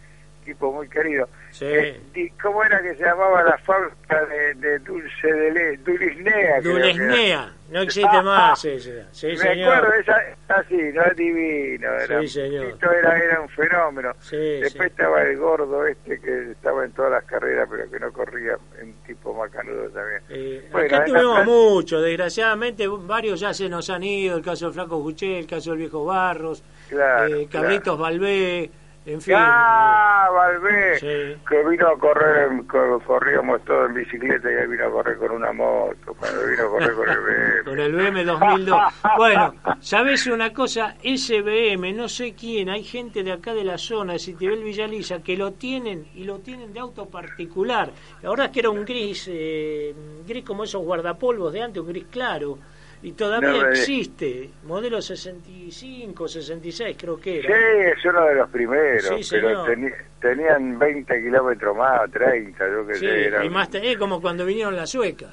[0.47, 1.27] tipo muy querido.
[1.51, 1.65] Sí.
[1.65, 5.81] Eh, ¿Cómo era que se llamaba la fábrica de, de dulce de leche?
[5.83, 6.61] Dulisnea.
[6.61, 9.73] Dulesnea, no existe más, sí, sí, sí, Me señor.
[9.75, 10.15] acuerdo, esa,
[10.49, 11.03] así, ¿no?
[11.15, 11.89] Divino.
[11.99, 12.77] Era, Sí, señor.
[12.99, 14.13] Era, era un fenómeno.
[14.21, 18.11] Sí, Después estaba el gordo este que estaba en todas las carreras pero que no
[18.13, 20.21] corría, un tipo macanudo también.
[20.29, 24.43] Eh, Bueno, acá la tuvimos Plata- muchos, desgraciadamente varios ya se nos han ido, el
[24.43, 28.69] caso del Flaco Juché, el caso del Viejo Barros, Claro, eh, Carlitos Balbé,
[29.07, 29.35] en fin.
[29.37, 30.99] ¡Ah, Valvé!
[30.99, 31.41] Sí.
[31.47, 35.53] Que vino a correr, corríamos todos en bicicleta y él vino a correr con una
[35.53, 37.63] moto, cuando vino a correr con el BM.
[37.63, 38.81] Con el BM 2002.
[39.17, 40.95] Bueno, ¿sabes una cosa?
[41.01, 45.23] Ese BM, no sé quién, hay gente de acá de la zona, de Citibel Villaliza,
[45.23, 47.89] que lo tienen y lo tienen de auto particular.
[48.21, 49.95] La verdad es que era un gris, eh,
[50.27, 52.57] gris como esos guardapolvos de antes, un gris claro.
[53.03, 57.89] Y todavía No me- existe, modelo 65, 66 creo que Sí, era.
[57.91, 62.93] es uno de los primeros, Sí, pero teni- tenían 20 kilómetros más, 30, yo qué
[62.95, 63.25] Sí, sé.
[63.27, 65.31] era- y más eh, como cuando vinieron las suecas.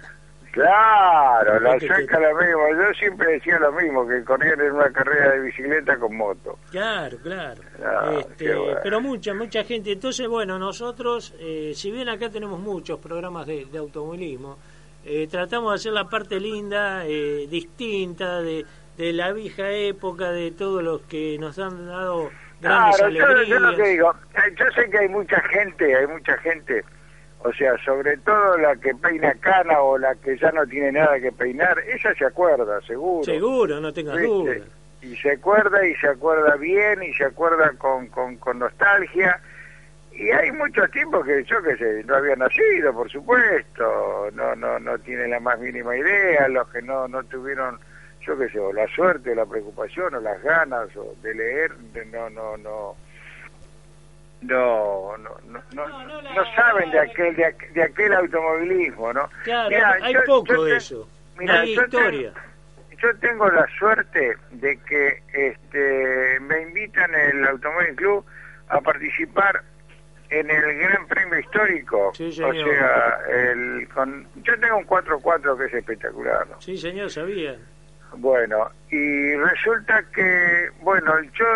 [0.53, 2.70] Claro, la Que- sueca la misma.
[2.70, 6.59] Yo siempre decía lo mismo, que corrían en una carrera de bicicleta con moto.
[6.70, 7.61] Claro, claro.
[7.85, 8.79] Ah, Este, bueno.
[8.81, 9.90] Pero mucha, mucha gente.
[9.90, 14.57] Entonces, bueno, nosotros, eh, si bien acá tenemos muchos programas de, de automovilismo,
[15.04, 18.64] eh, tratamos de hacer la parte linda, eh, distinta de,
[18.96, 23.48] de la vieja época, de todos los que nos han dado grandes Claro, yo, alegrías.
[23.48, 26.84] yo lo que digo, eh, yo sé que hay mucha gente, hay mucha gente,
[27.40, 31.20] o sea, sobre todo la que peina cana o la que ya no tiene nada
[31.20, 33.24] que peinar, ella se acuerda, seguro.
[33.24, 34.28] Seguro, no tengas ¿Viste?
[34.28, 34.54] duda.
[35.02, 39.38] Y se acuerda y se acuerda bien y se acuerda con, con, con nostalgia.
[40.16, 44.79] Y hay muchos tipos que yo que sé, no habían nacido, por supuesto, no no
[44.79, 47.79] no tienen la más mínima idea, los que no no tuvieron
[48.20, 51.72] yo qué sé, o la suerte, o la preocupación, o las ganas o de leer,
[52.12, 52.96] no no no
[54.42, 55.64] no no no
[56.07, 59.29] no, no, saben de aquel de, aquel automovilismo, ¿no?
[59.42, 61.09] Claro, hay poco de eso.
[61.38, 62.33] Mira, historia.
[63.03, 68.24] yo tengo la suerte de que este me invitan el Automóvil Club
[68.68, 69.62] a participar
[70.30, 72.12] en el Gran Premio Histórico.
[72.14, 72.56] Sí, señor.
[72.56, 76.46] O sea, el, con, yo tengo un 4-4 que es espectacular.
[76.48, 76.60] ¿no?
[76.60, 77.56] Sí, señor, sabía.
[78.16, 81.46] Bueno, y resulta que, bueno, yo,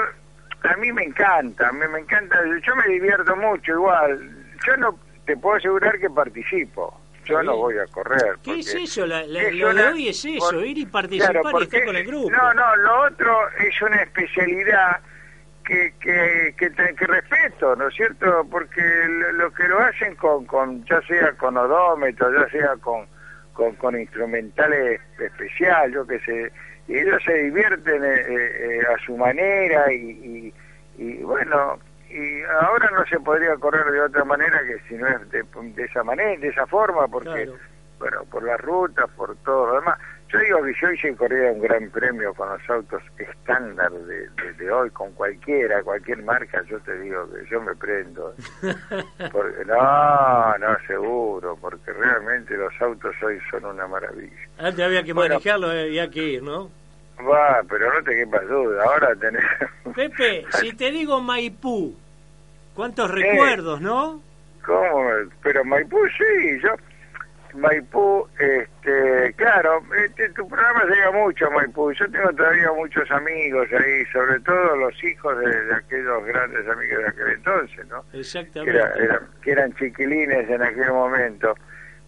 [0.65, 4.31] a mí me encanta, me, me encanta, yo me divierto mucho igual.
[4.67, 7.01] Yo no te puedo asegurar que participo.
[7.25, 8.39] Yo no voy a correr.
[8.43, 9.07] ¿Qué es eso?
[9.07, 12.31] La, lo de hoy es eso, ir y participar y estar con el grupo.
[12.31, 14.99] No, no, lo otro es una especialidad
[15.69, 18.47] que, que, que, respeto, ¿no es cierto?
[18.51, 18.83] Porque
[19.35, 23.07] lo, que lo hacen con, con, ya sea con odómetro, ya sea con,
[23.53, 26.53] con, con instrumentales especiales, yo qué sé,
[26.89, 30.55] y ellos se divierten eh, eh, a su manera y,
[30.97, 31.79] y, bueno,
[32.09, 35.85] y ahora no se podría correr de otra manera que si no es de, de
[35.85, 37.51] esa manera, de esa forma, porque,
[37.99, 39.99] bueno, por las rutas, por todo lo demás.
[40.31, 44.71] Yo digo que yo hice correr un gran premio con los autos estándar de, de,
[44.71, 48.35] hoy, con cualquiera, cualquier marca, yo te digo que yo me prendo.
[49.33, 54.37] Porque, no, no, seguro, porque realmente los autos hoy son una maravilla.
[54.59, 56.71] Antes había que manejarlo y había que ir, ¿no?
[57.19, 59.45] Va, pero no te quepas duda, ahora tenés...
[59.95, 61.97] Pepe, si te digo Maipú,
[62.75, 64.23] ¿cuántos recuerdos, no?
[64.65, 65.11] ¿Cómo?
[65.43, 66.71] Pero Maipú sí, yo
[67.55, 71.93] Maipú, este, claro, este, tu programa llega mucho a Maipú.
[71.93, 77.09] Yo tengo todavía muchos amigos ahí, sobre todo los hijos de, aquellos grandes amigos de
[77.09, 78.05] aquel entonces, ¿no?
[78.13, 78.81] Exactamente.
[79.43, 81.55] Que, eran chiquilines en aquel momento.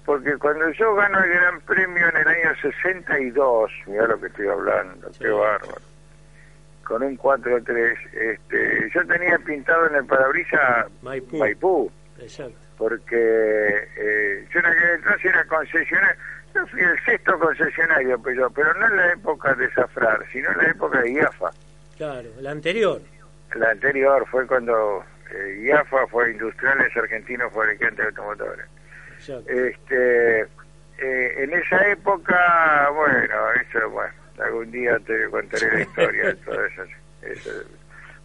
[0.05, 4.49] Porque cuando yo gano el Gran Premio en el año 62, mira lo que estoy
[4.49, 5.81] hablando, qué bárbaro,
[6.85, 11.37] con un 4-3, este, yo tenía pintado en el parabrisas Maipú.
[11.37, 11.93] Maipú.
[12.19, 16.19] Exacto porque eh, yo en aquel entonces era concesionario,
[16.55, 20.57] yo fui el sexto concesionario, pero, pero no en la época de Zafrar, sino en
[20.57, 21.51] la época de IAFA.
[21.99, 23.03] Claro, la anterior.
[23.55, 28.67] La anterior fue cuando eh, IAFA fue Industriales Argentinos Fabricantes de Automotores.
[29.47, 36.35] Este, eh, en esa época, bueno, eso, bueno, algún día te contaré la historia de
[36.37, 36.83] todo eso.
[37.21, 37.80] eso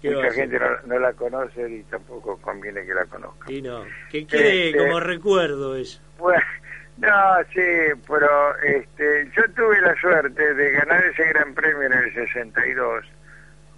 [0.10, 3.52] Mucha gente no, la conoce y tampoco conviene que la conozca.
[3.52, 6.02] Y no, que quiere este, como recuerdo eso.
[6.18, 6.44] Bueno,
[6.98, 7.10] no,
[7.54, 13.06] sí, pero este, yo tuve la suerte de ganar ese gran premio en el 62,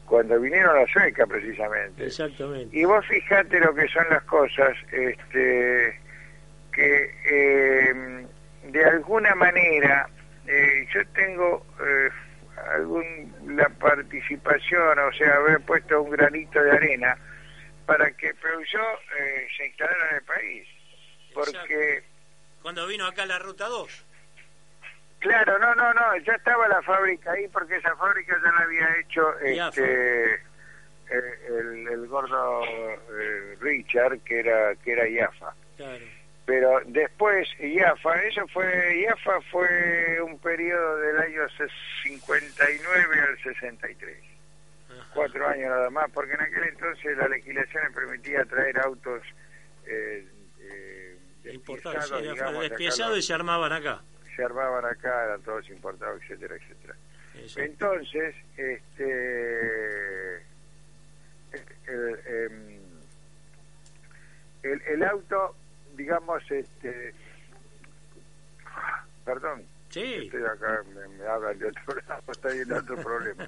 [0.06, 2.06] cuando vinieron a Sueca precisamente.
[2.06, 2.78] Exactamente.
[2.78, 6.00] Y vos fijate lo que son las cosas, este,
[6.72, 8.26] que eh,
[8.72, 10.10] de alguna manera
[10.46, 11.66] eh, yo tengo...
[11.86, 12.10] Eh,
[12.65, 17.17] algún la participación, o sea, haber puesto un granito de arena
[17.86, 20.67] para que Peugeot eh, se instalara en el país.
[21.34, 22.04] Porque...
[22.62, 24.06] Cuando vino acá la Ruta 2.
[25.20, 29.00] Claro, no, no, no, ya estaba la fábrica ahí porque esa fábrica ya la había
[29.00, 30.39] hecho este, eh,
[31.50, 35.56] el, gordo eh, Richard, que era, que era IAFA.
[35.76, 36.17] Claro
[36.48, 41.42] pero después IAFA, eso fue, IAFA fue un periodo del año
[42.04, 44.18] 59 al 63,
[45.14, 49.24] cuatro años nada más, porque en aquel entonces la legislación le permitía traer autos
[49.88, 50.26] eh,
[50.62, 54.02] eh, despiezados, y se armaban acá.
[54.34, 56.96] Se armaban acá, eran todos importados, etcétera, etcétera.
[57.58, 60.36] Entonces, este,
[61.88, 62.80] el, em,
[64.64, 65.58] el, el auto
[65.98, 67.14] digamos, este,
[69.26, 70.22] perdón, sí.
[70.26, 73.48] estoy acá, me, hablan de otro lado, estoy en otro problema.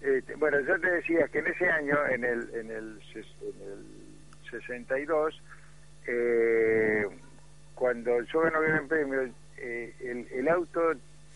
[0.00, 3.00] Este, bueno, yo te decía que en ese año, en el, en el,
[3.42, 3.86] en el
[4.50, 5.42] 62,
[6.06, 7.06] eh,
[7.74, 10.80] cuando yo gané el premio, eh, el, el auto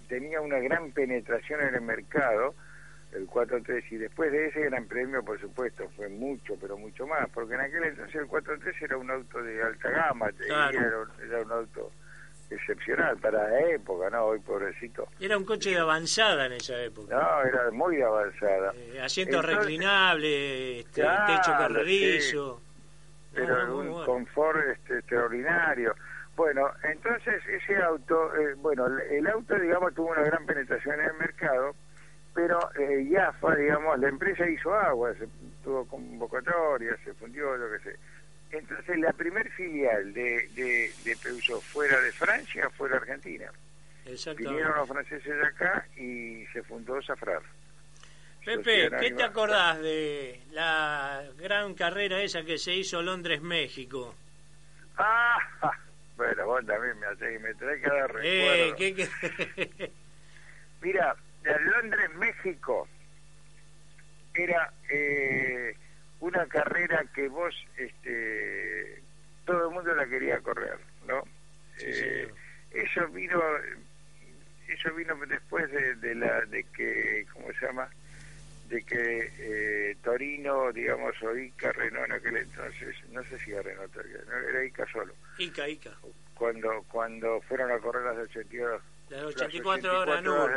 [0.09, 2.55] tenía una gran penetración en el mercado,
[3.14, 7.28] el 4-3 y después de ese gran premio por supuesto fue mucho pero mucho más
[7.30, 11.92] porque en aquel entonces el 4-3 era un auto de alta gama era, un auto
[12.50, 15.08] excepcional para la época no hoy pobrecito.
[15.18, 17.16] Era un coche de avanzada en esa época.
[17.16, 18.72] No era muy avanzada.
[18.76, 22.60] Eh, asiento reclinable este, techo carrizo
[23.34, 25.94] pero un confort este, extraordinario.
[26.36, 31.14] Bueno, entonces ese auto, eh, bueno, el auto, digamos, tuvo una gran penetración en el
[31.14, 31.74] mercado,
[32.35, 35.28] pero eh, YAFA, digamos, la empresa hizo agua, se
[35.62, 37.99] tuvo convocatoria, se fundió, lo que sé.
[38.51, 43.51] Entonces la primer filial de, de, de Peugeot fuera de Francia fue la Argentina.
[44.37, 47.41] Vinieron los franceses de acá y se fundó Safrar.
[48.45, 54.14] Pepe, ¿qué te acordás de la gran carrera esa que se hizo Londres-México?
[54.99, 55.39] Ah,
[56.16, 59.91] bueno, vos también me me traes que dar eh, ¿qué,
[60.82, 62.88] Mira, Londres-México
[64.34, 65.76] era eh,
[66.20, 69.03] una carrera que vos, este,
[69.45, 71.22] todo el mundo la quería correr, ¿no?
[71.80, 72.28] eh,
[72.72, 73.40] Eso vino,
[74.68, 77.88] eso vino después de, de la, de que, ¿cómo se llama?
[78.68, 83.61] de que eh, Torino, digamos, o Ica, Renault en aquel entonces, no sé si era
[83.62, 83.95] Renault,
[84.49, 85.14] era Ica solo.
[85.38, 85.90] Ica, Ica.
[86.34, 88.82] Cuando, cuando fueron a correr las 82
[89.14, 90.48] las 84, horas, no,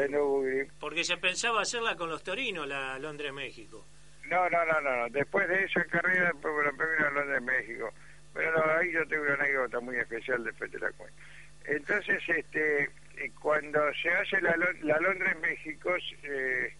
[0.79, 3.85] Porque se pensaba hacerla con los Torinos, la Londres-México.
[4.29, 7.93] No, no, no, no, Después de esa carrera, después la primera Londres-México.
[8.33, 11.21] Pero no, ahí yo tengo una anécdota muy especial después de la cuenta.
[11.65, 16.73] Entonces, este, eh, cuando se hace la, la Londres-México, eh,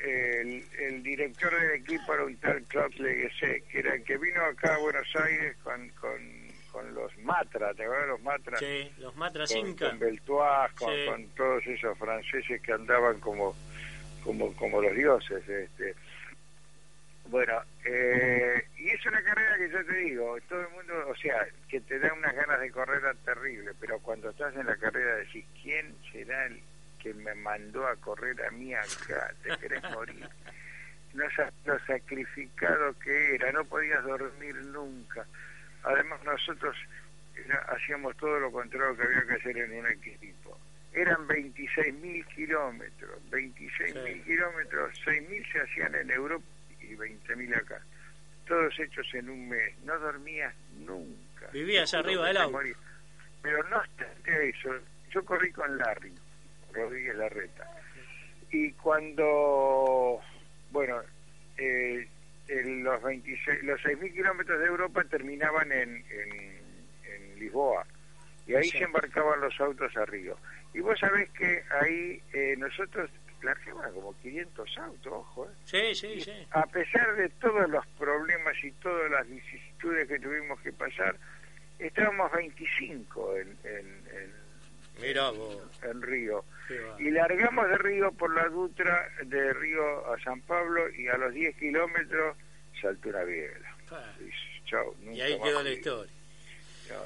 [0.00, 4.44] el, el, director del equipo era un tal Claude Leguese, que era el que vino
[4.44, 6.43] acá a Buenos Aires con, con,
[6.74, 8.58] con los Matra, ¿te acuerdas los Matra?
[8.58, 13.54] Sí, los Matra con, Con Beltois, con, todos esos franceses que andaban como,
[14.24, 15.48] como, como los dioses.
[15.48, 15.94] este
[17.28, 21.46] Bueno, eh, y es una carrera que yo te digo, todo el mundo, o sea,
[21.68, 25.44] que te da unas ganas de correr terrible, pero cuando estás en la carrera decís,
[25.62, 26.60] ¿quién será el
[26.98, 30.28] que me mandó a correr a mí acá, te querés morir.
[31.12, 31.24] No
[31.66, 35.24] lo sacrificado que era, no podías dormir nunca.
[35.84, 36.76] Además nosotros
[37.68, 40.58] hacíamos todo lo contrario que había que hacer en un equipo.
[40.92, 46.44] Eran 26.000 kilómetros, 26.000 kilómetros, 6.000 se hacían en Europa
[46.80, 47.80] y 20.000 acá.
[48.46, 49.74] Todos hechos en un mes.
[49.84, 51.48] No dormías nunca.
[51.52, 52.62] Vivías arriba del agua.
[53.42, 54.70] Pero no obstante eso,
[55.10, 56.12] yo corrí con Larry
[56.72, 57.68] Rodríguez Larreta.
[58.50, 60.20] Y cuando,
[60.70, 61.02] bueno,
[61.58, 62.08] eh,
[62.48, 66.64] los 26, los 6.000 kilómetros de Europa terminaban en, en,
[67.38, 67.84] Lisboa
[68.46, 70.36] y ahí se embarcaban los autos a Río.
[70.72, 73.10] Y vos sabés que ahí eh, nosotros
[73.42, 75.46] largamos como 500 autos, ojo.
[75.46, 75.54] ¿eh?
[75.64, 76.46] Sí, sí, sí.
[76.52, 81.16] A pesar de todos los problemas y todas las vicisitudes que tuvimos que pasar,
[81.78, 84.43] estábamos 25 en, en
[85.00, 85.62] Mira vos.
[85.82, 86.44] En Río.
[86.98, 91.32] Y largamos de Río por la Dutra, de Río a San Pablo, y a los
[91.34, 92.36] 10 kilómetros
[92.80, 93.76] saltó una biela.
[93.90, 94.12] Ah.
[95.12, 96.12] Y, ahí quedó la historia.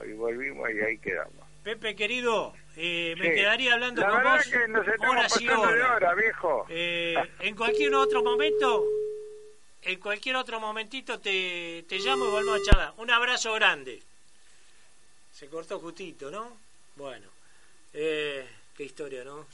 [0.07, 1.47] y volvimos y ahí quedamos.
[1.63, 6.17] Pepe, querido, eh, me quedaría hablando con vos que nos horas y horas.
[6.17, 6.67] viejo.
[6.71, 8.87] Eh, en cualquier otro momento,
[9.83, 12.93] en cualquier otro momentito te, te llamo y volvemos a charlar.
[12.97, 14.03] Un abrazo grande.
[15.33, 16.57] Se cortó justito, ¿no?
[16.97, 17.38] Bueno.
[17.93, 19.47] Eh, qué historia, ¿no?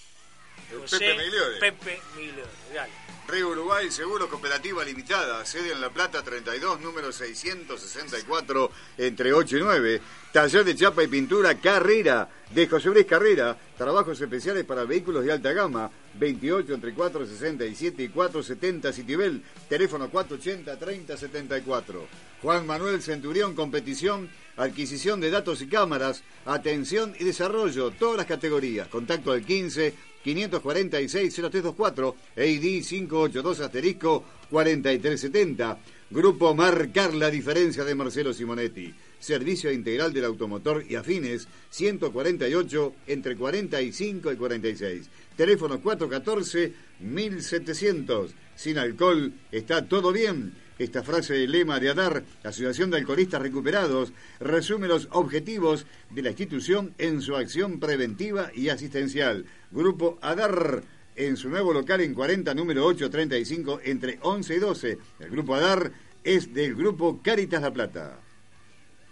[0.90, 1.58] Pepe Migliore.
[1.60, 2.92] Pepe Migliore, dale.
[3.26, 9.60] Río Uruguay, Seguro Cooperativa Limitada, sede en La Plata 32, número 664, entre 8 y
[9.60, 10.00] 9.
[10.32, 13.56] Taller de chapa y pintura Carrera, de José Luis Carrera.
[13.78, 22.06] Trabajos especiales para vehículos de alta gama, 28 entre 467 y 470 Citibel, teléfono 480-3074.
[22.42, 28.88] Juan Manuel Centurión, competición, adquisición de datos y cámaras, atención y desarrollo, todas las categorías.
[28.88, 29.94] Contacto al 15
[30.24, 35.78] 546 0324 AD 582 asterisco 4370.
[36.10, 38.94] Grupo Marcar la diferencia de Marcelo Simonetti.
[39.18, 45.10] Servicio integral del automotor y afines 148 entre 45 y 46.
[45.36, 48.30] Teléfono 414 1700.
[48.54, 50.54] Sin alcohol está todo bien.
[50.76, 56.30] Esta frase de lema de ADAR, Asociación de Alcoholistas Recuperados, resume los objetivos de la
[56.30, 59.46] institución en su acción preventiva y asistencial.
[59.70, 60.82] Grupo ADAR,
[61.14, 64.98] en su nuevo local en 40, número 835, entre 11 y 12.
[65.20, 65.92] El Grupo ADAR
[66.24, 68.18] es del Grupo Caritas La Plata.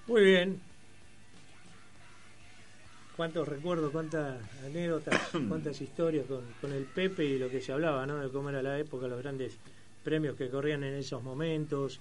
[0.08, 0.60] Muy bien.
[3.16, 8.04] Cuántos recuerdos, cuántas anécdotas, cuántas historias con, con el Pepe y lo que se hablaba,
[8.04, 8.18] ¿no?
[8.18, 9.60] De cómo era la época, los grandes
[10.02, 12.00] premios que corrían en esos momentos,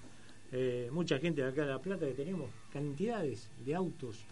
[0.50, 4.24] eh, mucha gente de acá de La Plata que teníamos cantidades de autos.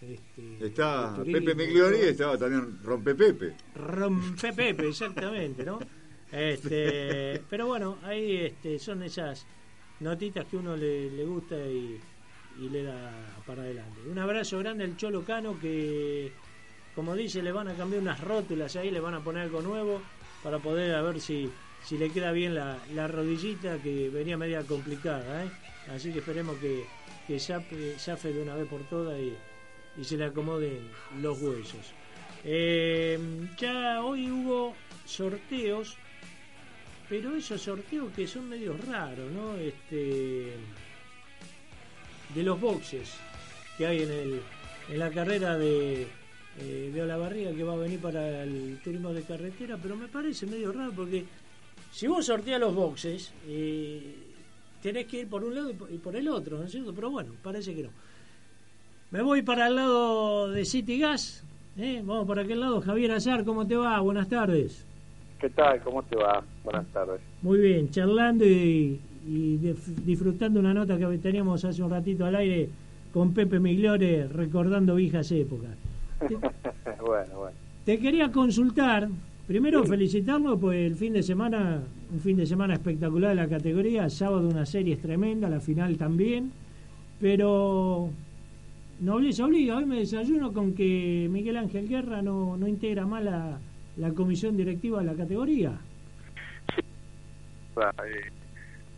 [0.00, 3.54] Este, Está Pepe Migliori estaba también Rompe Pepe.
[3.74, 5.78] Rompe Pepe, exactamente, ¿no?
[6.30, 9.46] Este, pero bueno, ahí este, son esas
[10.00, 11.98] notitas que uno le, le gusta y,
[12.60, 13.10] y, le da
[13.46, 14.00] para adelante.
[14.10, 16.32] Un abrazo grande al Cholo Cano que,
[16.94, 20.00] como dice, le van a cambiar unas rótulas ahí, le van a poner algo nuevo
[20.42, 21.50] para poder a ver si
[21.86, 25.50] si le queda bien la, la rodillita que venía media complicada, ¿eh?
[25.94, 26.84] así que esperemos que,
[27.26, 29.32] que zafe, de una vez por todas y,
[30.00, 30.90] y se le acomoden
[31.22, 31.92] los huesos.
[32.44, 33.18] Eh,
[33.56, 34.74] ya hoy hubo
[35.04, 35.96] sorteos,
[37.08, 39.56] pero esos sorteos que son medio raros, ¿no?
[39.56, 40.54] Este,
[42.34, 43.14] de los boxes
[43.78, 44.40] que hay en, el,
[44.90, 46.06] en la carrera de,
[46.58, 50.46] eh, de Olavarría que va a venir para el turismo de carretera, pero me parece
[50.46, 51.24] medio raro porque
[51.96, 54.14] si vos sorteas los boxes, eh,
[54.82, 56.92] tenés que ir por un lado y por el otro, ¿no es cierto?
[56.94, 57.88] Pero bueno, parece que no.
[59.10, 61.42] Me voy para el lado de City Gas.
[61.78, 62.02] ¿eh?
[62.04, 62.82] Vamos por aquel lado.
[62.82, 63.98] Javier Azar, ¿cómo te va?
[64.00, 64.84] Buenas tardes.
[65.40, 65.80] ¿Qué tal?
[65.80, 66.44] ¿Cómo te va?
[66.64, 67.18] Buenas tardes.
[67.40, 69.00] Muy bien, charlando y,
[70.04, 72.68] disfrutando una nota que teníamos hace un ratito al aire
[73.10, 75.70] con Pepe Migliore recordando viejas épocas.
[77.00, 77.56] bueno, bueno.
[77.86, 79.08] Te quería consultar,
[79.46, 81.82] primero felicitarlo, pues el fin de semana,
[82.12, 86.52] un fin de semana espectacular de la categoría, sábado una serie tremenda, la final también,
[87.20, 88.10] pero
[89.00, 93.58] nobleza obliga, hoy me desayuno con que Miguel Ángel Guerra no, no integra más la,
[93.96, 95.78] la comisión directiva de la categoría.
[96.74, 96.82] Sí.
[97.80, 98.30] Eh,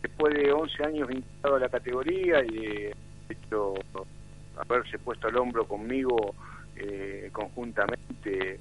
[0.01, 2.95] después de 11 años vinculado a la categoría y de
[3.29, 3.73] hecho
[4.57, 6.33] haberse puesto al hombro conmigo
[6.75, 8.59] eh, conjuntamente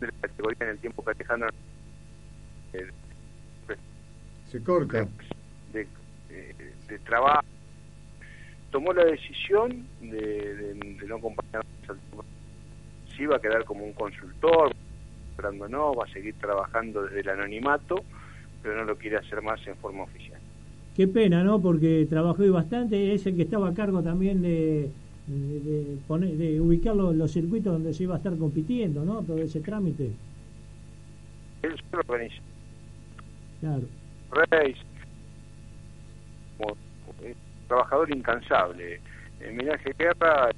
[0.00, 1.48] de la categoría en el tiempo que Alejandro
[2.72, 2.86] eh,
[4.46, 5.06] se corta.
[5.72, 5.86] de,
[6.88, 7.44] de, trabajo.
[8.70, 11.64] Tomó la decisión de, no acompañar
[13.16, 14.72] si iba a quedar como un consultor
[15.68, 18.04] no va a seguir trabajando desde el anonimato
[18.62, 20.40] pero no lo quiere hacer más en forma oficial.
[20.96, 24.90] Qué pena no porque trabajó bastante es el que estaba a cargo también de
[25.28, 29.22] de, poner, de ubicar los, circuitos donde se iba a estar compitiendo, ¿no?
[29.22, 30.10] Todo ese trámite.
[33.60, 33.82] Claro.
[34.50, 34.76] Reis,
[36.56, 36.76] como,
[37.66, 39.00] trabajador incansable.
[39.40, 40.50] En Minaje Guerra,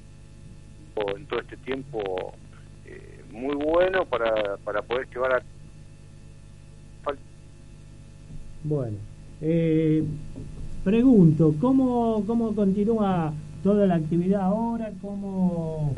[1.15, 2.33] en todo este tiempo,
[2.85, 5.41] eh, muy bueno para, para poder llevar a.
[8.63, 8.97] Bueno,
[9.41, 10.03] eh,
[10.83, 15.95] pregunto, ¿cómo, ¿cómo continúa toda la actividad ahora, cómo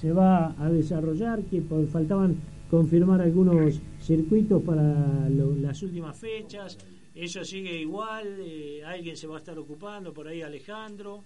[0.00, 2.36] se va a desarrollar, que faltaban
[2.70, 6.76] confirmar algunos circuitos para las últimas fechas,
[7.14, 11.24] eso sigue igual, eh, alguien se va a estar ocupando, por ahí Alejandro.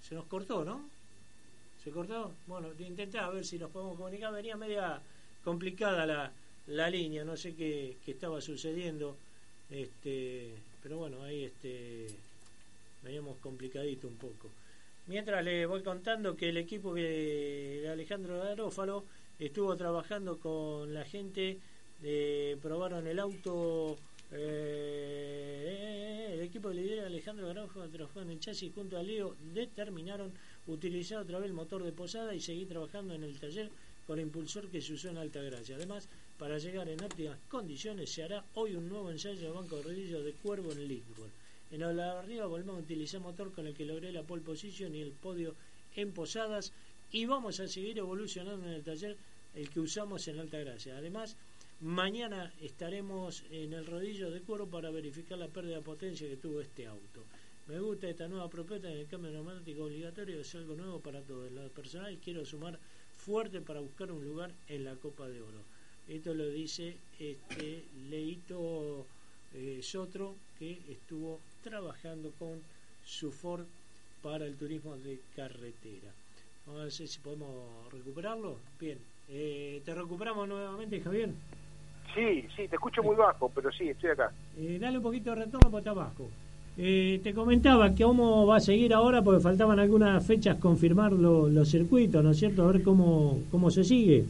[0.00, 0.80] Se nos cortó, ¿no?
[1.82, 2.32] ¿Se cortó?
[2.46, 5.00] Bueno, intenté a ver si nos podemos comunicar, venía media
[5.42, 6.32] complicada la,
[6.68, 9.16] la línea, no sé qué, qué estaba sucediendo.
[9.68, 10.54] Este,
[10.84, 12.06] pero bueno, ahí este
[13.02, 14.50] veníamos complicadito un poco.
[15.06, 19.04] Mientras le voy contando que el equipo de Alejandro Garófalo
[19.38, 21.58] estuvo trabajando con la gente,
[22.02, 23.96] eh, probaron el auto,
[24.30, 30.34] eh, el equipo de líder Alejandro Garófalo trabajó en el chasis junto a Leo, determinaron
[30.66, 33.70] utilizar otra vez el motor de posada y seguir trabajando en el taller
[34.06, 35.76] con el impulsor que se usó en Alta Gracia.
[35.76, 39.82] Además, para llegar en óptimas condiciones se hará hoy un nuevo ensayo de banco de
[39.82, 41.28] rodillos de cuervo en Lisboa.
[41.70, 45.12] En arriba volvemos a utilizar motor con el que logré la pole position y el
[45.12, 45.54] podio
[45.96, 46.72] en Posadas
[47.12, 49.16] y vamos a seguir evolucionando en el taller
[49.54, 50.96] el que usamos en Alta Gracia.
[50.96, 51.36] Además,
[51.80, 56.60] mañana estaremos en el rodillo de cuero para verificar la pérdida de potencia que tuvo
[56.60, 57.24] este auto.
[57.66, 61.48] Me gusta esta nueva propuesta en el cambio neumático obligatorio, es algo nuevo para todos.
[61.48, 62.78] En lo personal quiero sumar
[63.16, 65.73] fuerte para buscar un lugar en la Copa de Oro.
[66.08, 69.06] Esto lo dice este Leito
[69.54, 72.60] eh, Sotro, que estuvo trabajando con
[73.04, 73.64] su Ford
[74.22, 76.12] para el turismo de carretera.
[76.66, 77.48] Vamos a ver si podemos
[77.90, 78.56] recuperarlo.
[78.78, 78.98] Bien,
[79.30, 81.30] eh, ¿te recuperamos nuevamente, Javier?
[82.14, 84.30] Sí, sí, te escucho muy bajo, pero sí, estoy acá.
[84.58, 86.28] Eh, dale un poquito de retorno porque está bajo.
[86.76, 91.68] Eh, te comentaba que cómo va a seguir ahora, porque faltaban algunas fechas confirmar los
[91.68, 92.64] circuitos, ¿no es cierto?
[92.64, 94.24] A ver cómo, cómo se sigue.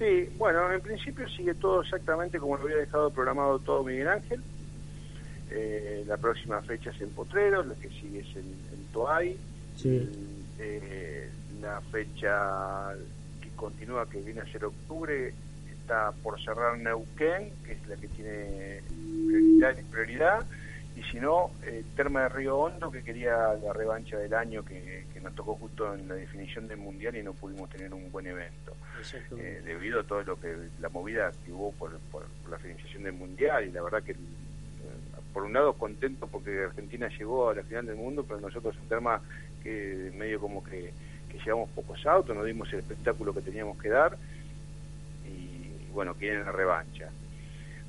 [0.00, 4.40] Sí, bueno, en principio sigue todo exactamente como lo había dejado programado todo Miguel Ángel.
[5.50, 9.36] Eh, la próxima fecha es en Potreros, la que sigue es en, en Toay.
[10.58, 11.28] Eh,
[11.60, 12.94] la fecha
[13.42, 15.34] que continúa, que viene a ser octubre,
[15.70, 18.80] está por cerrar Neuquén, que es la que tiene
[19.26, 19.76] prioridad.
[19.90, 20.46] prioridad
[21.10, 25.34] si no, eh, Terma de Río Hondo, que quería la revancha del año que, nos
[25.34, 28.74] tocó justo en la definición del Mundial y no pudimos tener un buen evento.
[29.36, 31.92] Eh, debido a todo lo que la movida activó por,
[32.48, 34.16] la financiación del Mundial y la verdad que, eh,
[35.34, 38.88] por un lado, contento porque Argentina llegó a la final del mundo, pero nosotros en
[38.88, 39.20] Terma,
[39.62, 40.92] que medio como que,
[41.28, 44.16] que llevamos pocos autos, no dimos el espectáculo que teníamos que dar.
[45.26, 47.10] Y, bueno, quieren la revancha.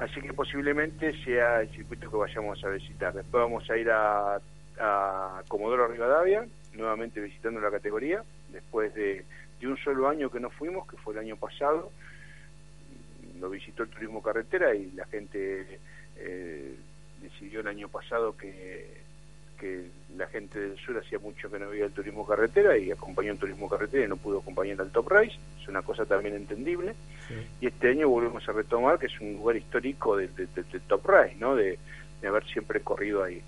[0.02, 3.14] Así que posiblemente sea el circuito que vayamos a visitar.
[3.14, 4.42] Después vamos a ir a,
[4.80, 6.44] a Comodoro Rivadavia,
[6.74, 9.24] nuevamente visitando la categoría, después de,
[9.62, 11.92] un solo año que no fuimos, que fue el año pasado,
[13.40, 15.80] lo visitó el turismo carretera y la gente
[16.18, 16.76] eh,
[17.22, 19.01] decidió el año pasado que,
[19.62, 19.86] que
[20.18, 23.38] la gente del sur hacía mucho que no veía el turismo carretera y acompañó el
[23.38, 26.96] turismo carretera y no pudo acompañar al Top Race, es una cosa también entendible.
[27.62, 30.48] Y este año volvemos a retomar que es un lugar histórico del de,
[30.88, 31.56] Top Race, ¿no?
[31.56, 31.78] de,
[32.28, 33.42] haber siempre corrido ahí.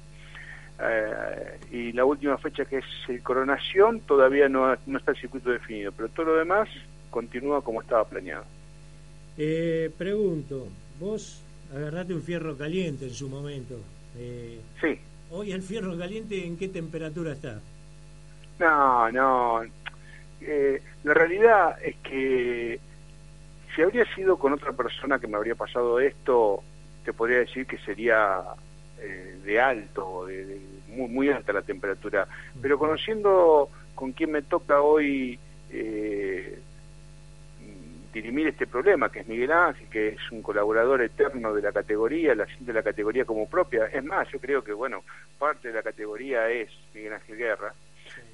[0.80, 5.50] Eh, y la última fecha que es el Coronación todavía no, no está el circuito
[5.50, 6.70] definido, pero todo lo demás
[7.10, 8.46] continúa como estaba planeado.
[9.38, 10.68] Eh, pregunto,
[11.00, 11.42] vos
[11.74, 13.80] agarraste un fierro caliente en su momento.
[14.18, 15.00] Eh, sí.
[15.32, 17.60] ¿Hoy el fierro caliente en qué temperatura está?
[18.60, 19.64] No, no.
[20.42, 22.80] Eh, la realidad es que
[23.76, 26.64] si habría sido con otra persona que me habría pasado esto,
[27.04, 28.42] te podría decir que sería
[29.00, 30.60] eh, de alto, de,
[30.90, 32.28] muy, muy alta la temperatura.
[32.62, 35.40] Pero conociendo con quién me toca hoy
[35.72, 36.60] eh,
[38.14, 42.36] dirimir este problema, que es Miguel Ángel, que es un colaborador eterno de la categoría,
[42.36, 43.88] la siente la categoría como propia.
[43.88, 45.04] Es más, yo creo que, bueno,
[45.40, 47.74] parte de la categoría es Miguel Ángel Guerra.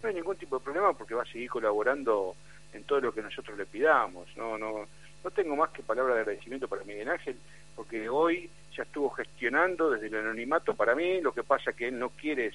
[0.03, 2.35] No hay ningún tipo de problema porque va a seguir colaborando
[2.73, 4.27] en todo lo que nosotros le pidamos.
[4.35, 4.85] No, no,
[5.23, 7.37] no tengo más que palabras de agradecimiento para Miguel Ángel,
[7.73, 11.21] porque hoy ya estuvo gestionando desde el anonimato para mí.
[11.21, 12.51] Lo que pasa que él no quiere,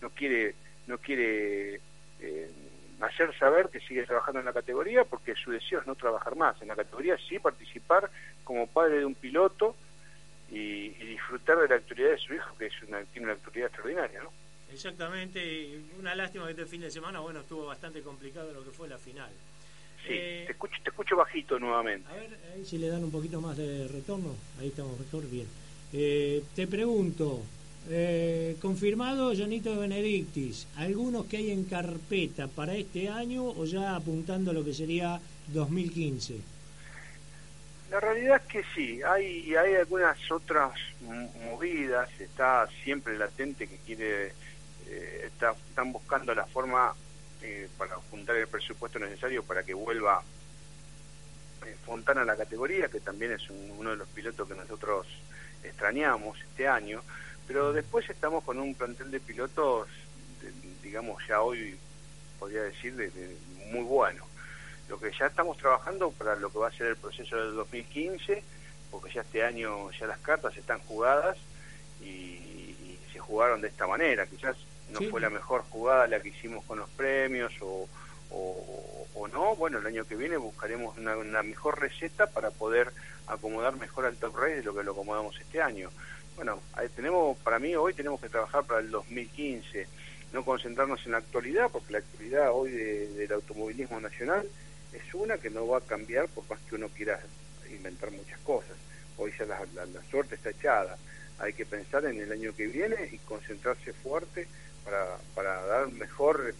[0.00, 0.54] no quiere,
[0.86, 1.80] no quiere
[2.20, 2.50] eh,
[3.02, 6.60] hacer saber que sigue trabajando en la categoría porque su deseo es no trabajar más
[6.62, 8.08] en la categoría, sí participar
[8.44, 9.74] como padre de un piloto
[10.50, 14.22] y, disfrutar de la actividad de su hijo, que es una, tiene una actividad extraordinaria,
[14.22, 14.30] ¿no?
[14.72, 18.88] Exactamente, una lástima que este fin de semana, bueno, estuvo bastante complicado lo que fue
[18.88, 19.30] la final.
[20.06, 22.08] Sí, eh, te, escucho, te escucho bajito nuevamente.
[22.08, 25.46] A ver, ahí si le dan un poquito más de retorno, ahí estamos mejor, bien.
[25.92, 27.42] Eh, te pregunto,
[27.90, 34.50] eh, confirmado Jonito Benedictis, ¿algunos que hay en carpeta para este año o ya apuntando
[34.50, 36.40] a lo que sería 2015?
[37.90, 40.72] La realidad es que sí, hay, hay algunas otras
[41.44, 44.32] movidas, está siempre latente que quiere,
[44.88, 46.94] eh, están buscando la forma
[47.42, 50.22] eh, para juntar el presupuesto necesario para que vuelva
[51.66, 55.06] eh, Fontana a la categoría, que también es uno de los pilotos que nosotros
[55.64, 57.02] extrañamos este año
[57.46, 59.88] pero después estamos con un plantel de pilotos,
[60.82, 61.76] digamos, ya hoy
[62.38, 63.36] podría decir, de,
[63.70, 64.24] muy bueno.
[64.88, 68.42] Lo que ya estamos trabajando para lo que va a ser el proceso del 2015,
[68.90, 71.38] porque ya este año ya las cartas están jugadas
[72.00, 74.26] y, se jugaron de esta manera.
[74.26, 74.56] Quizás
[74.90, 77.86] no fue la mejor jugada la que hicimos con los premios o,
[78.30, 79.54] o, no.
[79.56, 82.90] Bueno, el año que viene buscaremos una, una, mejor receta para poder
[83.26, 85.90] acomodar mejor al top race de lo que lo acomodamos este año
[86.36, 86.60] bueno,
[86.96, 89.86] tenemos, para mí hoy tenemos que trabajar para el 2015,
[90.32, 94.48] no concentrarnos en la actualidad, porque la actualidad hoy del automovilismo nacional
[94.92, 97.20] es una que no va a cambiar por más que uno quiera
[97.70, 98.76] inventar muchas cosas.
[99.16, 100.96] Hoy ya la, suerte está echada.
[101.38, 104.46] Hay que pensar en el año que viene y concentrarse fuerte
[104.84, 106.54] para, para dar mejor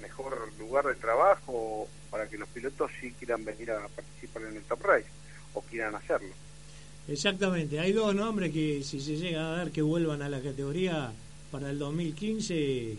[0.00, 4.62] mejor lugar de trabajo para que los pilotos sí quieran venir a participar en el
[4.62, 5.06] Top Race
[5.54, 6.34] o quieran hacerlo.
[7.10, 11.12] Exactamente, hay dos nombres que si se llega a dar que vuelvan a la categoría
[11.50, 12.96] para el 2015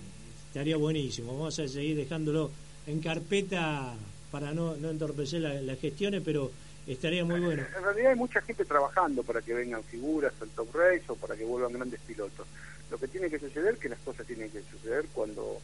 [0.48, 1.34] estaría buenísimo.
[1.34, 2.52] Vamos a seguir dejándolo
[2.88, 3.94] en carpeta
[4.30, 6.52] para no, no entorpecer las gestiones, pero
[6.86, 7.64] estaría muy bueno.
[7.78, 11.38] En realidad hay mucha gente trabajando para que vengan figuras al top race o para
[11.38, 12.48] que vuelvan grandes pilotos.
[12.90, 15.60] Lo que tiene que suceder es que las cosas tienen que suceder cuando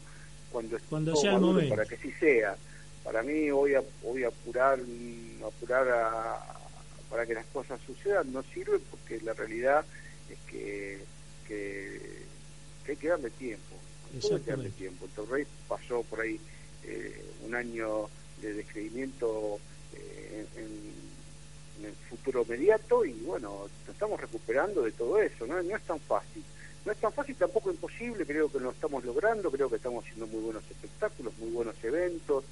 [0.50, 1.74] cuando, cuando sea el momento.
[1.74, 2.56] para que sí sea.
[3.04, 4.78] Para mí voy a voy a apurar
[5.46, 6.57] apurar a,
[7.10, 9.84] para que las cosas sucedan no sirve porque la realidad
[10.30, 10.98] es que,
[11.46, 12.00] que,
[12.88, 13.76] hay que darle tiempo.
[14.14, 15.04] Hay que darle tiempo.
[15.04, 16.40] El Torrey pasó por ahí
[16.84, 18.08] eh, un año
[18.40, 19.58] de descreimiento
[19.94, 21.08] eh, en,
[21.84, 25.62] el futuro inmediato y bueno, nos estamos recuperando de todo eso, ¿no?
[25.62, 26.42] no es tan fácil.
[26.84, 30.26] No es tan fácil, tampoco imposible, creo que lo estamos logrando, creo que estamos haciendo
[30.26, 32.44] muy buenos espectáculos, muy buenos eventos,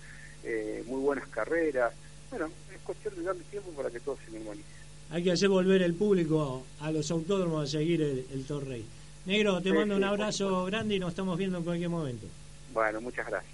[0.44, 1.92] eh, muy buenas carreras,
[2.30, 4.68] bueno, es cuestión de darle tiempo para que todo se normalice.
[5.10, 8.84] Hay que hacer volver el público a los autódromos a seguir el, el Torrey.
[9.26, 12.26] Negro, te mando un abrazo grande y nos estamos viendo en cualquier momento.
[12.72, 13.52] Bueno, muchas gracias.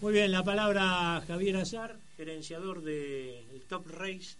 [0.00, 4.36] Muy bien, la palabra Javier Azar, gerenciador del Top Race,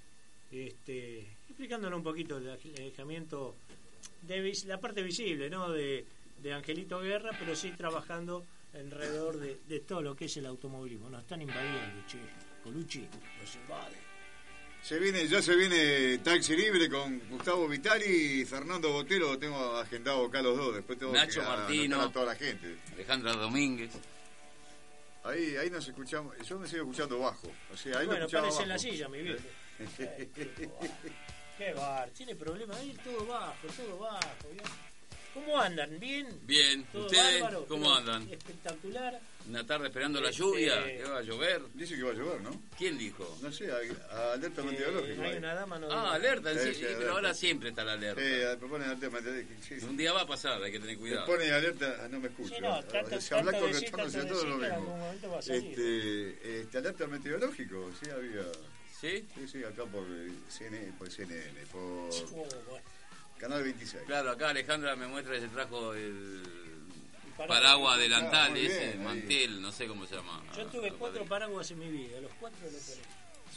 [0.50, 3.54] este, explicándonos un poquito el alejamiento
[4.22, 5.70] de la parte visible ¿no?
[5.70, 6.04] de,
[6.42, 8.44] de Angelito Guerra, pero sí trabajando
[8.74, 11.10] alrededor de, de todo lo que es el automovilismo.
[11.10, 12.18] Nos están invadiendo, che.
[12.62, 13.08] Colucci
[13.40, 13.96] los invade.
[14.82, 19.38] Se viene, ya se viene Taxi Libre con Gustavo Vitali y Fernando Botero.
[19.38, 20.74] Tengo agendado acá los dos.
[20.74, 22.00] Después tengo Nacho que Martino.
[22.00, 22.78] a toda la gente.
[22.92, 23.92] Alejandra Domínguez.
[25.22, 26.36] Ahí, ahí nos escuchamos.
[26.44, 27.48] Yo me sigo escuchando bajo.
[27.72, 29.44] O sea, ahí bueno, parece en la silla, mi viejo.
[29.78, 30.90] Ay, qué bar.
[31.58, 32.10] Qué bar.
[32.10, 34.48] Tiene problemas ahí, todo bajo, todo bajo.
[34.50, 34.64] ¿bien?
[35.34, 35.98] ¿Cómo andan?
[35.98, 36.26] ¿Bien?
[36.42, 37.66] Bien, ¿Todo ¿ustedes bárbaro?
[37.66, 38.28] cómo Pero andan?
[38.30, 39.20] Espectacular.
[39.48, 41.62] Una tarde esperando la Este- lluvia, que va a llover.
[41.74, 42.62] Dice que va a llover, ¿no?
[42.78, 43.38] ¿Quién dijo?
[43.42, 43.76] No sé, a,
[44.14, 45.22] a alerta Eh, meteorológica.
[45.22, 45.38] hay ahí.
[45.38, 46.98] una dama no Ah, alerta, Sí, sí, sí, sí, alerta.
[47.00, 48.20] pero ahora siempre está la alerta.
[48.22, 49.54] Eh, proponen alerta meteorológica.
[49.62, 49.86] Sí, sí.
[49.86, 51.26] Un día va a pasar, hay que tener Me cuidado.
[51.26, 52.54] pone alerta, ah, no me escucho.
[52.54, 54.80] Sí, no, tanto- Se habla tanto con decir, retorno, tanto todo lo decir que en
[54.80, 54.92] mismo.
[54.92, 55.64] algún momento va a salir.
[55.70, 58.42] Este, este, alerta meteorológico, sí había.
[59.00, 59.26] ¿Sí?
[59.34, 62.82] Sí, sí, acá por eh, CNN, por CNN, por Oh, bueno.
[63.42, 64.04] Canal 26.
[64.06, 66.42] Claro, acá Alejandra me muestra que se trajo el
[67.36, 67.98] paraguas.
[67.98, 70.40] delantal, ese, mantel, no sé cómo se llama.
[70.56, 72.98] Yo tuve Ah, cuatro paraguas en mi vida, los cuatro los.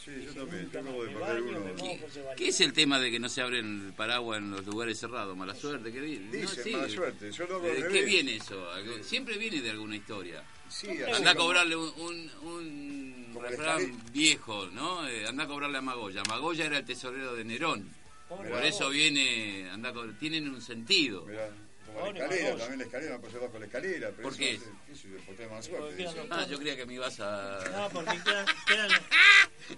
[0.03, 0.71] Sí, yo también.
[0.71, 2.36] Yo acabo de uno.
[2.36, 5.38] ¿Qué es el tema de que no se abren el paraguas en los lugares cerrados?
[5.38, 5.91] ¿Mala suerte?
[5.91, 6.71] ¿Qué di- Dicen, no, sí.
[6.71, 7.31] mala suerte.
[7.31, 8.67] Yo lo hago ¿De al qué viene eso?
[9.03, 10.43] Siempre viene de alguna historia.
[10.67, 15.07] Sí, Anda a cobrarle un, un, un refrán viejo, ¿no?
[15.07, 16.23] Eh, anda a cobrarle a Magoya.
[16.27, 17.88] Magoya era el tesorero de Nerón.
[18.28, 21.26] Por eso viene, anda tienen un sentido.
[21.26, 21.49] Mirá,
[21.86, 24.11] como la escalera, también la escalera, no pasé bajo la escalera.
[24.15, 24.57] Pero ¿Por qué?
[24.57, 26.07] yo, por tema de suerte.
[26.32, 27.59] Ah, yo creía que me ibas a...
[27.71, 28.89] No, porque quedan, quedan,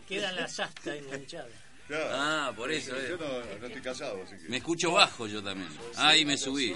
[0.08, 1.52] quedan las astas enganchadas.
[1.88, 2.10] Claro.
[2.12, 3.18] Ah, por eso, Yo eh.
[3.18, 4.50] no, no estoy casado, así que.
[4.50, 5.70] Me escucho bajo yo también.
[5.96, 6.76] Ahí me subí.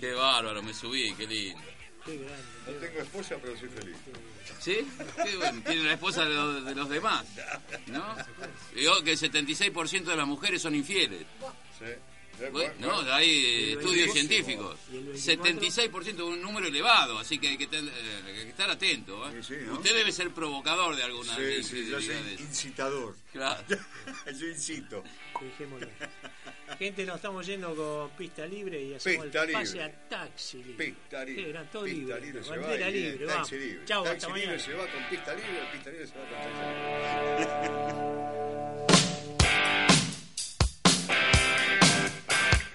[0.00, 1.60] Qué bárbaro, me subí, qué lindo.
[2.04, 2.42] Qué grande.
[2.66, 3.96] No tengo esposa, pero soy feliz.
[4.60, 4.78] ¿Sí?
[5.24, 7.24] Qué bueno, tiene la esposa de los, de los demás.
[7.86, 8.16] ¿No?
[8.74, 11.24] Digo que el 76% de las mujeres son infieles.
[11.78, 11.84] Sí.
[12.40, 14.78] Eh, Bueno, no, hay eh, estudios 24, científicos.
[14.90, 15.92] y el 24.
[15.92, 19.28] 76% es un número elevado, así que hay que, ten- eh, hay que estar atento.
[19.28, 19.42] ¿eh?
[19.42, 19.74] Sí, sí, ¿no?
[19.74, 23.16] Usted debe ser provocador de alguna Sí, sí, yo soy incitador.
[23.32, 23.62] Claro.
[24.38, 25.04] yo incito.
[25.40, 25.88] Dejémoslo.
[26.78, 29.84] Gente, nos estamos yendo con pista libre y hacemos Pista el pase libre.
[29.84, 30.84] a taxi libre.
[30.86, 31.42] Pista libre.
[31.44, 32.20] Qué gran, todo pista libre.
[32.20, 33.84] libre bandera viene libre, taxi libre.
[33.84, 34.62] Chau, taxi hasta libre mañana.
[34.62, 38.12] se va con pista libre, pista libre se va con taxi libre.